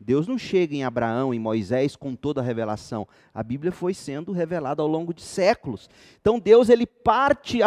[0.00, 3.06] Deus não chega em Abraão, em Moisés com toda a revelação.
[3.32, 5.88] A Bíblia foi sendo revelada ao longo de séculos.
[6.20, 7.58] Então Deus ele parte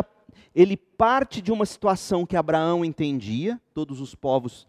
[0.53, 4.67] ele parte de uma situação que Abraão entendia, todos os povos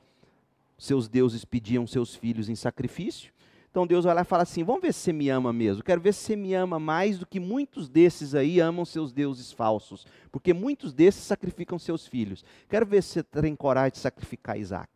[0.83, 3.33] seus deuses pediam seus filhos em sacrifício.
[3.70, 5.83] Então Deus vai lá e fala assim: vamos ver se você me ama mesmo.
[5.83, 9.53] Quero ver se você me ama mais do que muitos desses aí amam seus deuses
[9.53, 10.05] falsos.
[10.33, 12.45] Porque muitos desses sacrificam seus filhos.
[12.68, 14.91] Quero ver se você tem coragem de sacrificar Isaac.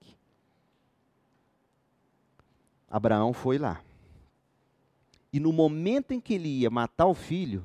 [2.90, 3.80] Abraão foi lá.
[5.32, 7.64] E no momento em que ele ia matar o filho,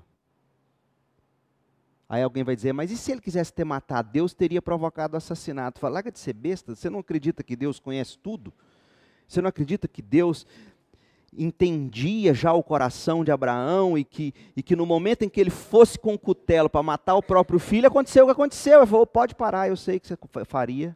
[2.11, 4.09] Aí alguém vai dizer, mas e se ele quisesse ter matado?
[4.11, 5.79] Deus teria provocado o assassinato.
[5.79, 8.51] Fala, larga de ser besta, você não acredita que Deus conhece tudo?
[9.25, 10.45] Você não acredita que Deus
[11.31, 15.49] entendia já o coração de Abraão e que, e que no momento em que ele
[15.49, 18.79] fosse com o cutelo para matar o próprio filho, aconteceu o que aconteceu.
[18.79, 20.93] Ele falou, pode parar, eu sei que você faria.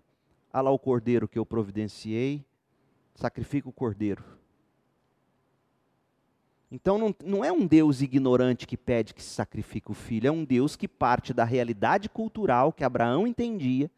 [0.53, 2.43] Olha lá o cordeiro que eu providenciei,
[3.15, 4.21] sacrifica o cordeiro.
[6.71, 10.31] Então não, não é um Deus ignorante que pede que se sacrifique o filho, é
[10.31, 13.89] um Deus que parte da realidade cultural que Abraão entendia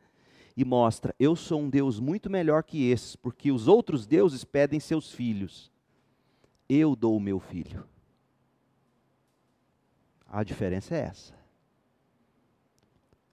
[0.55, 4.79] e mostra: eu sou um Deus muito melhor que esses, porque os outros deuses pedem
[4.79, 5.71] seus filhos.
[6.67, 7.85] Eu dou o meu filho.
[10.27, 11.33] A diferença é essa.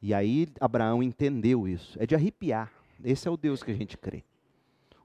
[0.01, 2.01] E aí Abraão entendeu isso.
[2.01, 2.71] É de arrepiar.
[3.03, 4.23] Esse é o Deus que a gente crê.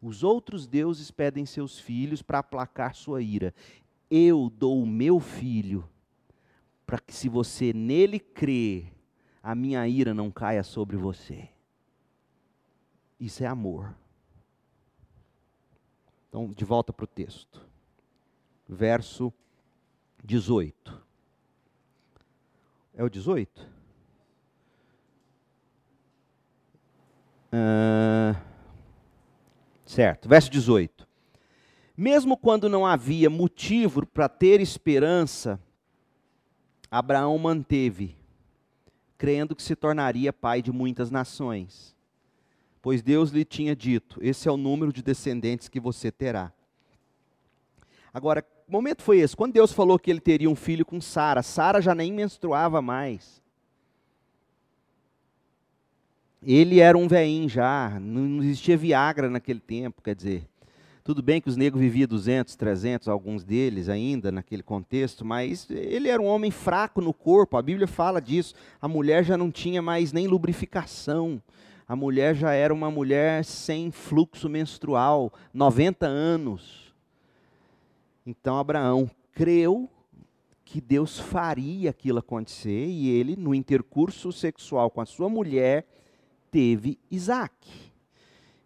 [0.02, 3.54] Os outros deuses pedem seus filhos para aplacar sua ira
[4.10, 5.88] eu dou o meu filho,
[6.86, 8.92] para que se você nele crer,
[9.42, 11.50] a minha ira não caia sobre você.
[13.20, 13.96] Isso é amor.
[16.28, 17.66] Então, de volta para o texto.
[18.68, 19.34] Verso
[20.24, 21.04] 18.
[22.94, 23.80] É o 18?
[27.52, 28.40] Uh,
[29.86, 31.09] certo, verso 18.
[32.00, 35.60] Mesmo quando não havia motivo para ter esperança,
[36.90, 38.16] Abraão manteve,
[39.18, 41.94] crendo que se tornaria pai de muitas nações.
[42.82, 46.54] Pois Deus lhe tinha dito: Esse é o número de descendentes que você terá.
[48.14, 49.36] Agora, momento foi esse?
[49.36, 53.42] Quando Deus falou que ele teria um filho com Sara, Sara já nem menstruava mais.
[56.42, 60.49] Ele era um veinho já, não existia Viagra naquele tempo, quer dizer.
[61.10, 66.08] Tudo bem que os negros viviam 200, 300, alguns deles ainda naquele contexto, mas ele
[66.08, 68.54] era um homem fraco no corpo, a Bíblia fala disso.
[68.80, 71.42] A mulher já não tinha mais nem lubrificação,
[71.88, 76.94] a mulher já era uma mulher sem fluxo menstrual, 90 anos.
[78.24, 79.90] Então Abraão creu
[80.64, 85.88] que Deus faria aquilo acontecer e ele, no intercurso sexual com a sua mulher,
[86.52, 87.89] teve Isaac.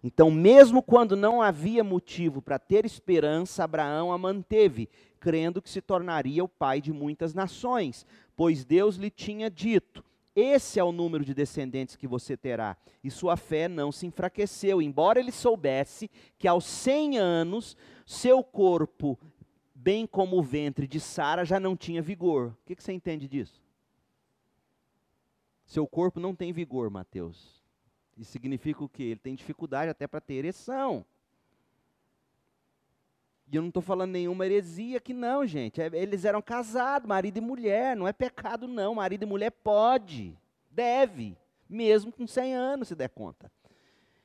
[0.04, 5.82] Então, mesmo quando não havia motivo para ter esperança, Abraão a manteve, crendo que se
[5.82, 10.04] tornaria o pai de muitas nações, pois Deus lhe tinha dito:
[10.36, 12.76] Esse é o número de descendentes que você terá.
[13.02, 19.18] E sua fé não se enfraqueceu, embora ele soubesse que aos 100 anos seu corpo,
[19.74, 22.48] bem como o ventre de Sara, já não tinha vigor.
[22.48, 23.64] O que, que você entende disso?
[25.66, 27.63] Seu corpo não tem vigor, Mateus.
[28.18, 29.04] Isso significa o quê?
[29.04, 31.06] Ele tem dificuldade até para ter ereção.
[33.52, 35.82] E eu não estou falando nenhuma heresia aqui, não, gente.
[35.82, 37.96] É, eles eram casados, marido e mulher.
[37.96, 38.96] Não é pecado, não.
[38.96, 40.38] Marido e mulher pode,
[40.72, 41.38] deve,
[41.70, 43.52] mesmo com 100 anos, se der conta.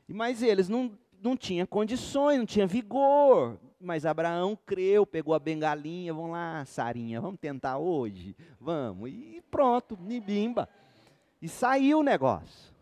[0.06, 3.58] Mas eles não, não tinham condições, não tinham vigor.
[3.80, 8.34] Mas Abraão creu, pegou a bengalinha, vamos lá, Sarinha, vamos tentar hoje?
[8.60, 9.10] Vamos.
[9.10, 10.68] E pronto, nibimba.
[11.40, 12.77] E saiu o negócio.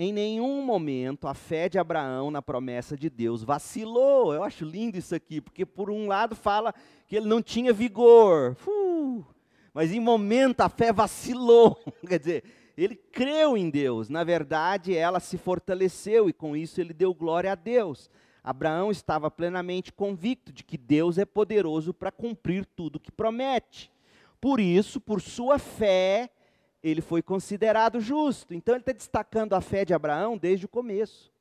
[0.00, 4.32] Em nenhum momento a fé de Abraão na promessa de Deus vacilou.
[4.32, 6.72] Eu acho lindo isso aqui, porque por um lado fala
[7.08, 9.26] que ele não tinha vigor, uh,
[9.74, 11.76] mas em momento a fé vacilou.
[12.06, 12.44] Quer dizer,
[12.76, 14.08] ele creu em Deus.
[14.08, 18.08] Na verdade, ela se fortaleceu e com isso ele deu glória a Deus.
[18.44, 23.90] Abraão estava plenamente convicto de que Deus é poderoso para cumprir tudo que promete.
[24.40, 26.30] Por isso, por sua fé,
[26.82, 28.54] ele foi considerado justo.
[28.54, 31.32] Então ele está destacando a fé de Abraão desde o começo.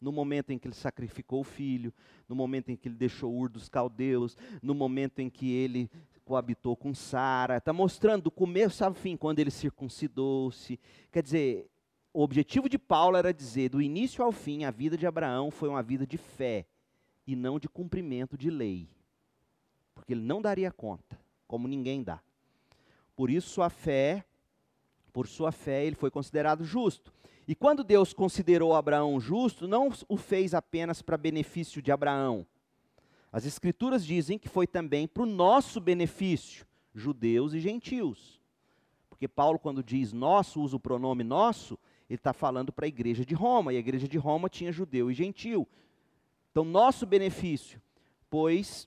[0.00, 1.92] No momento em que ele sacrificou o filho,
[2.28, 5.88] no momento em que ele deixou Ur dos caldeus, no momento em que ele
[6.24, 10.78] coabitou com Sara, está mostrando do começo ao fim, quando ele circuncidou-se.
[11.10, 11.68] Quer dizer,
[12.12, 15.68] o objetivo de Paulo era dizer, do início ao fim, a vida de Abraão foi
[15.68, 16.66] uma vida de fé
[17.26, 18.88] e não de cumprimento de lei.
[19.94, 22.20] Porque ele não daria conta, como ninguém dá.
[23.14, 24.24] Por isso a fé
[25.12, 27.12] por sua fé, ele foi considerado justo.
[27.46, 32.46] E quando Deus considerou Abraão justo, não o fez apenas para benefício de Abraão.
[33.32, 38.40] As Escrituras dizem que foi também para o nosso benefício, judeus e gentios.
[39.08, 43.24] Porque Paulo, quando diz nosso, usa o pronome nosso, ele está falando para a igreja
[43.24, 45.66] de Roma, e a igreja de Roma tinha judeu e gentil.
[46.50, 47.80] Então, nosso benefício,
[48.28, 48.86] pois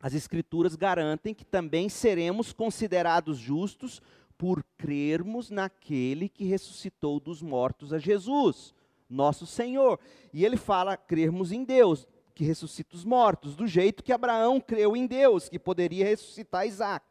[0.00, 4.02] as Escrituras garantem que também seremos considerados justos
[4.42, 8.74] por crermos naquele que ressuscitou dos mortos a Jesus,
[9.08, 10.00] nosso Senhor.
[10.32, 14.96] E ele fala crermos em Deus, que ressuscita os mortos, do jeito que Abraão creu
[14.96, 17.06] em Deus, que poderia ressuscitar Isaac.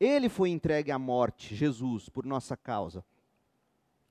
[0.00, 3.04] Ele foi entregue à morte, Jesus, por nossa causa,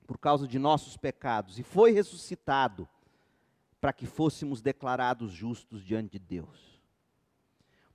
[0.06, 2.88] por causa de nossos pecados, e foi ressuscitado
[3.82, 6.71] para que fôssemos declarados justos diante de Deus.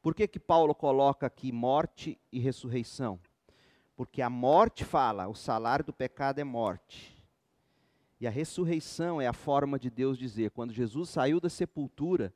[0.08, 3.20] Por que, que Paulo coloca aqui morte e ressurreição?
[3.94, 7.14] Porque a morte fala, o salário do pecado é morte.
[8.18, 12.34] E a ressurreição é a forma de Deus dizer, quando Jesus saiu da sepultura,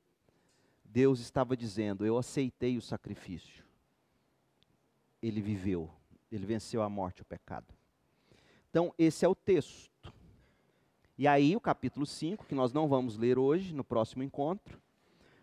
[0.84, 3.64] Deus estava dizendo: Eu aceitei o sacrifício.
[5.22, 5.90] Ele viveu,
[6.30, 7.74] ele venceu a morte e o pecado.
[8.70, 10.14] Então, esse é o texto.
[11.18, 14.78] E aí, o capítulo 5, que nós não vamos ler hoje, no próximo encontro,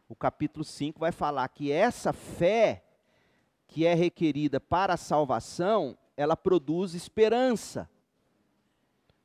[0.09, 2.83] o capítulo 5 vai falar que essa fé
[3.67, 7.89] que é requerida para a salvação, ela produz esperança.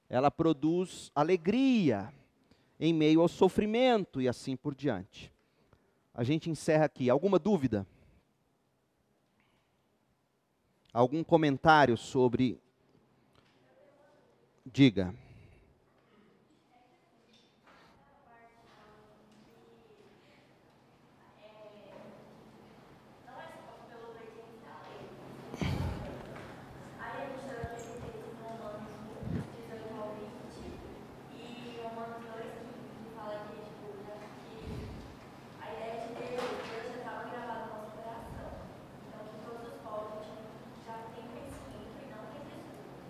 [0.09, 2.13] Ela produz alegria
[2.77, 5.33] em meio ao sofrimento e assim por diante.
[6.13, 7.09] A gente encerra aqui.
[7.09, 7.87] Alguma dúvida?
[10.91, 12.61] Algum comentário sobre.
[14.65, 15.15] Diga.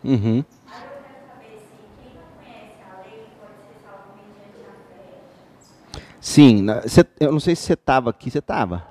[0.04, 0.44] Uhum.
[6.20, 6.66] Sim,
[7.20, 8.88] eu não sei se você estava aqui, você estava.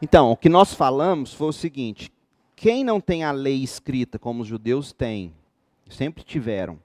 [0.00, 2.12] Então, o que nós falamos foi o seguinte:
[2.56, 5.32] quem não tem a lei escrita como os judeus têm,
[5.88, 6.78] sempre tiveram,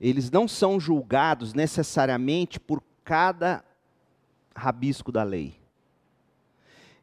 [0.00, 3.62] eles não são julgados necessariamente por cada
[4.56, 5.59] rabisco da lei.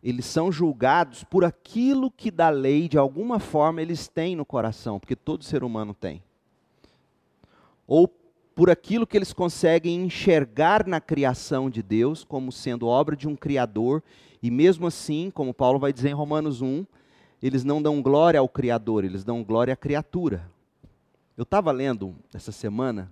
[0.07, 5.01] Eles são julgados por aquilo que da lei, de alguma forma, eles têm no coração,
[5.01, 6.23] porque todo ser humano tem.
[7.85, 8.07] Ou
[8.55, 13.35] por aquilo que eles conseguem enxergar na criação de Deus como sendo obra de um
[13.35, 14.01] Criador,
[14.41, 16.85] e mesmo assim, como Paulo vai dizer em Romanos 1,
[17.43, 20.49] eles não dão glória ao Criador, eles dão glória à criatura.
[21.35, 23.11] Eu estava lendo essa semana,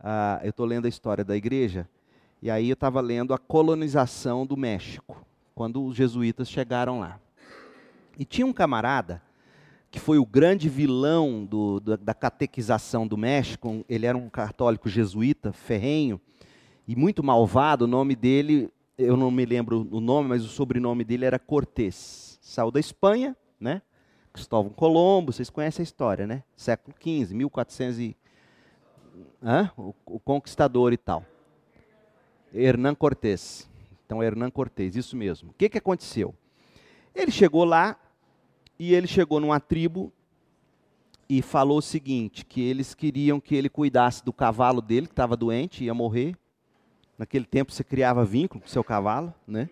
[0.00, 1.86] uh, eu estou lendo a história da igreja,
[2.40, 5.22] e aí eu estava lendo a colonização do México,
[5.62, 7.20] quando os jesuítas chegaram lá.
[8.18, 9.22] E tinha um camarada
[9.92, 13.84] que foi o grande vilão do, da, da catequização do México.
[13.88, 16.20] Ele era um católico jesuíta, ferrenho
[16.84, 17.84] e muito malvado.
[17.84, 22.40] O nome dele, eu não me lembro o nome, mas o sobrenome dele era Cortés.
[22.42, 23.82] Saiu da Espanha, né?
[24.32, 26.42] Cristóvão Colombo, vocês conhecem a história, né?
[26.56, 28.16] Século XV, 1400 e...
[29.40, 29.70] Hã?
[29.76, 31.24] O, o conquistador e tal.
[32.52, 33.70] Hernán Cortés.
[34.12, 35.52] Então, Hernán Cortés, isso mesmo.
[35.52, 36.34] O que, que aconteceu?
[37.14, 37.98] Ele chegou lá,
[38.78, 40.12] e ele chegou numa tribo
[41.26, 45.34] e falou o seguinte: que eles queriam que ele cuidasse do cavalo dele, que estava
[45.34, 46.36] doente, ia morrer.
[47.16, 49.70] Naquele tempo você criava vínculo com o seu cavalo, né?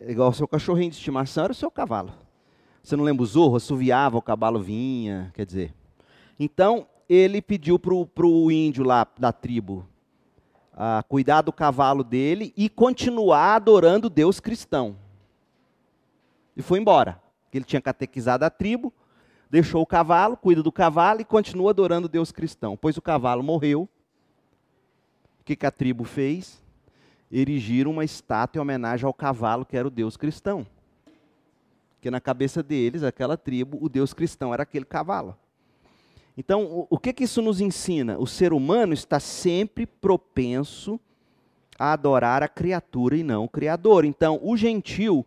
[0.00, 2.12] Igual o seu cachorrinho de estimação era o seu cavalo.
[2.82, 3.54] Você não lembra o zorro?
[3.54, 5.72] Assoviava, o cavalo vinha, quer dizer.
[6.36, 9.86] Então, ele pediu para o índio lá da tribo
[10.78, 14.96] uh, cuidar do cavalo dele e continuar adorando Deus cristão.
[16.56, 17.20] E foi embora
[17.58, 18.92] ele tinha catequizado a tribo,
[19.50, 22.76] deixou o cavalo, cuida do cavalo e continua adorando Deus cristão.
[22.76, 23.88] Pois o cavalo morreu.
[25.40, 26.62] O que, que a tribo fez?
[27.32, 30.66] Erigiram uma estátua em homenagem ao cavalo que era o Deus cristão.
[31.94, 35.36] Porque na cabeça deles, aquela tribo, o Deus cristão era aquele cavalo.
[36.38, 38.16] Então, o, que, que isso nos ensina?
[38.16, 41.00] O ser humano está sempre propenso
[41.76, 44.04] a adorar a criatura e não o Criador.
[44.04, 45.26] Então, o gentil,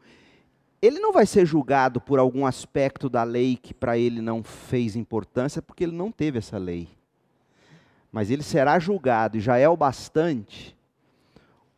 [0.81, 4.95] ele não vai ser julgado por algum aspecto da lei que para ele não fez
[4.95, 6.87] importância, porque ele não teve essa lei.
[8.09, 10.73] Mas ele será julgado, e já é o bastante,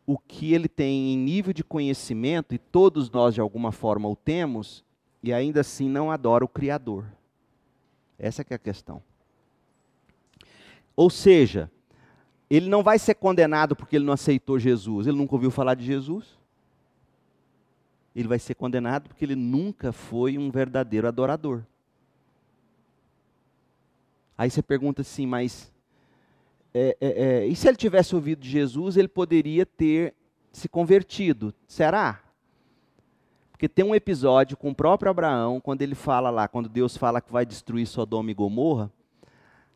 [0.06, 4.14] o que ele tem em nível de conhecimento, e todos nós de alguma forma o
[4.14, 4.84] temos,
[5.20, 7.04] e ainda assim não adora o Criador.
[8.16, 9.02] Essa é a questão.
[10.96, 11.70] Ou seja,
[12.48, 15.06] ele não vai ser condenado porque ele não aceitou Jesus.
[15.06, 16.38] Ele nunca ouviu falar de Jesus
[18.14, 21.62] ele vai ser condenado porque ele nunca foi um verdadeiro adorador.
[24.38, 25.72] Aí você pergunta assim, mas
[26.72, 30.14] é, é, é, e se ele tivesse ouvido de Jesus, ele poderia ter
[30.52, 31.52] se convertido?
[31.66, 32.20] Será?
[33.50, 37.20] Porque tem um episódio com o próprio Abraão, quando ele fala lá, quando Deus fala
[37.20, 38.90] que vai destruir Sodoma e Gomorra,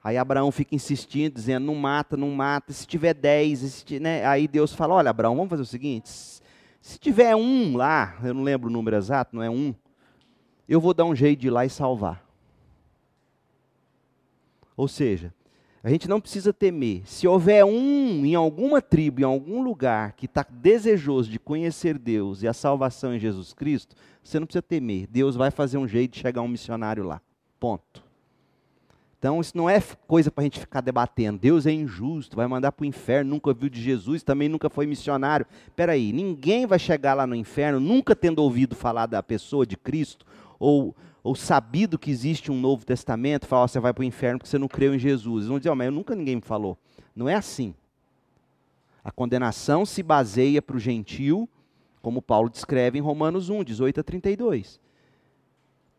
[0.09, 4.25] aí Abraão fica insistindo, dizendo, não mata, não mata, se tiver dez, né?
[4.25, 8.43] aí Deus fala, olha Abraão, vamos fazer o seguinte, se tiver um lá, eu não
[8.43, 9.75] lembro o número exato, não é um,
[10.69, 12.25] eu vou dar um jeito de ir lá e salvar.
[14.77, 15.35] Ou seja,
[15.83, 17.03] a gente não precisa temer.
[17.05, 22.43] Se houver um em alguma tribo, em algum lugar, que está desejoso de conhecer Deus
[22.43, 25.07] e a salvação em Jesus Cristo, você não precisa temer.
[25.09, 27.21] Deus vai fazer um jeito de chegar um missionário lá.
[27.59, 28.08] Ponto.
[29.19, 31.41] Então, isso não é coisa para a gente ficar debatendo.
[31.41, 34.87] Deus é injusto, vai mandar para o inferno, nunca ouviu de Jesus, também nunca foi
[34.87, 35.45] missionário.
[35.67, 39.77] Espera aí, ninguém vai chegar lá no inferno nunca tendo ouvido falar da pessoa de
[39.77, 40.25] Cristo,
[40.57, 40.95] ou,
[41.25, 44.51] ou sabido que existe um Novo Testamento, falar, oh, você vai para o inferno porque
[44.51, 45.39] você não creu em Jesus.
[45.39, 46.79] Eles vão dizer, oh, mas eu nunca ninguém me falou.
[47.15, 47.75] Não é assim.
[49.03, 51.49] A condenação se baseia para o gentil,
[52.01, 54.79] como Paulo descreve em Romanos 1, 18 a 32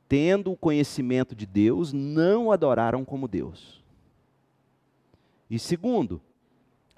[0.09, 3.79] tendo o conhecimento de Deus, não adoraram como Deus.
[5.47, 6.19] E segundo,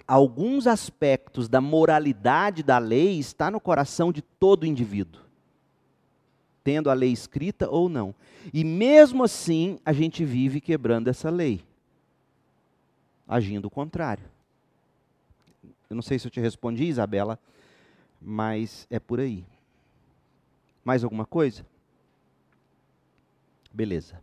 [0.08, 5.20] alguns aspectos da moralidade da lei está no coração de todo indivíduo,
[6.64, 8.14] tendo a lei escrita ou não.
[8.52, 11.62] E mesmo assim, a gente vive quebrando essa lei,
[13.28, 14.24] agindo o contrário.
[15.90, 17.38] Eu não sei se eu te respondi, Isabela,
[18.18, 19.44] mas é por aí.
[20.82, 21.70] Mais alguma coisa?
[23.72, 24.20] Beleza.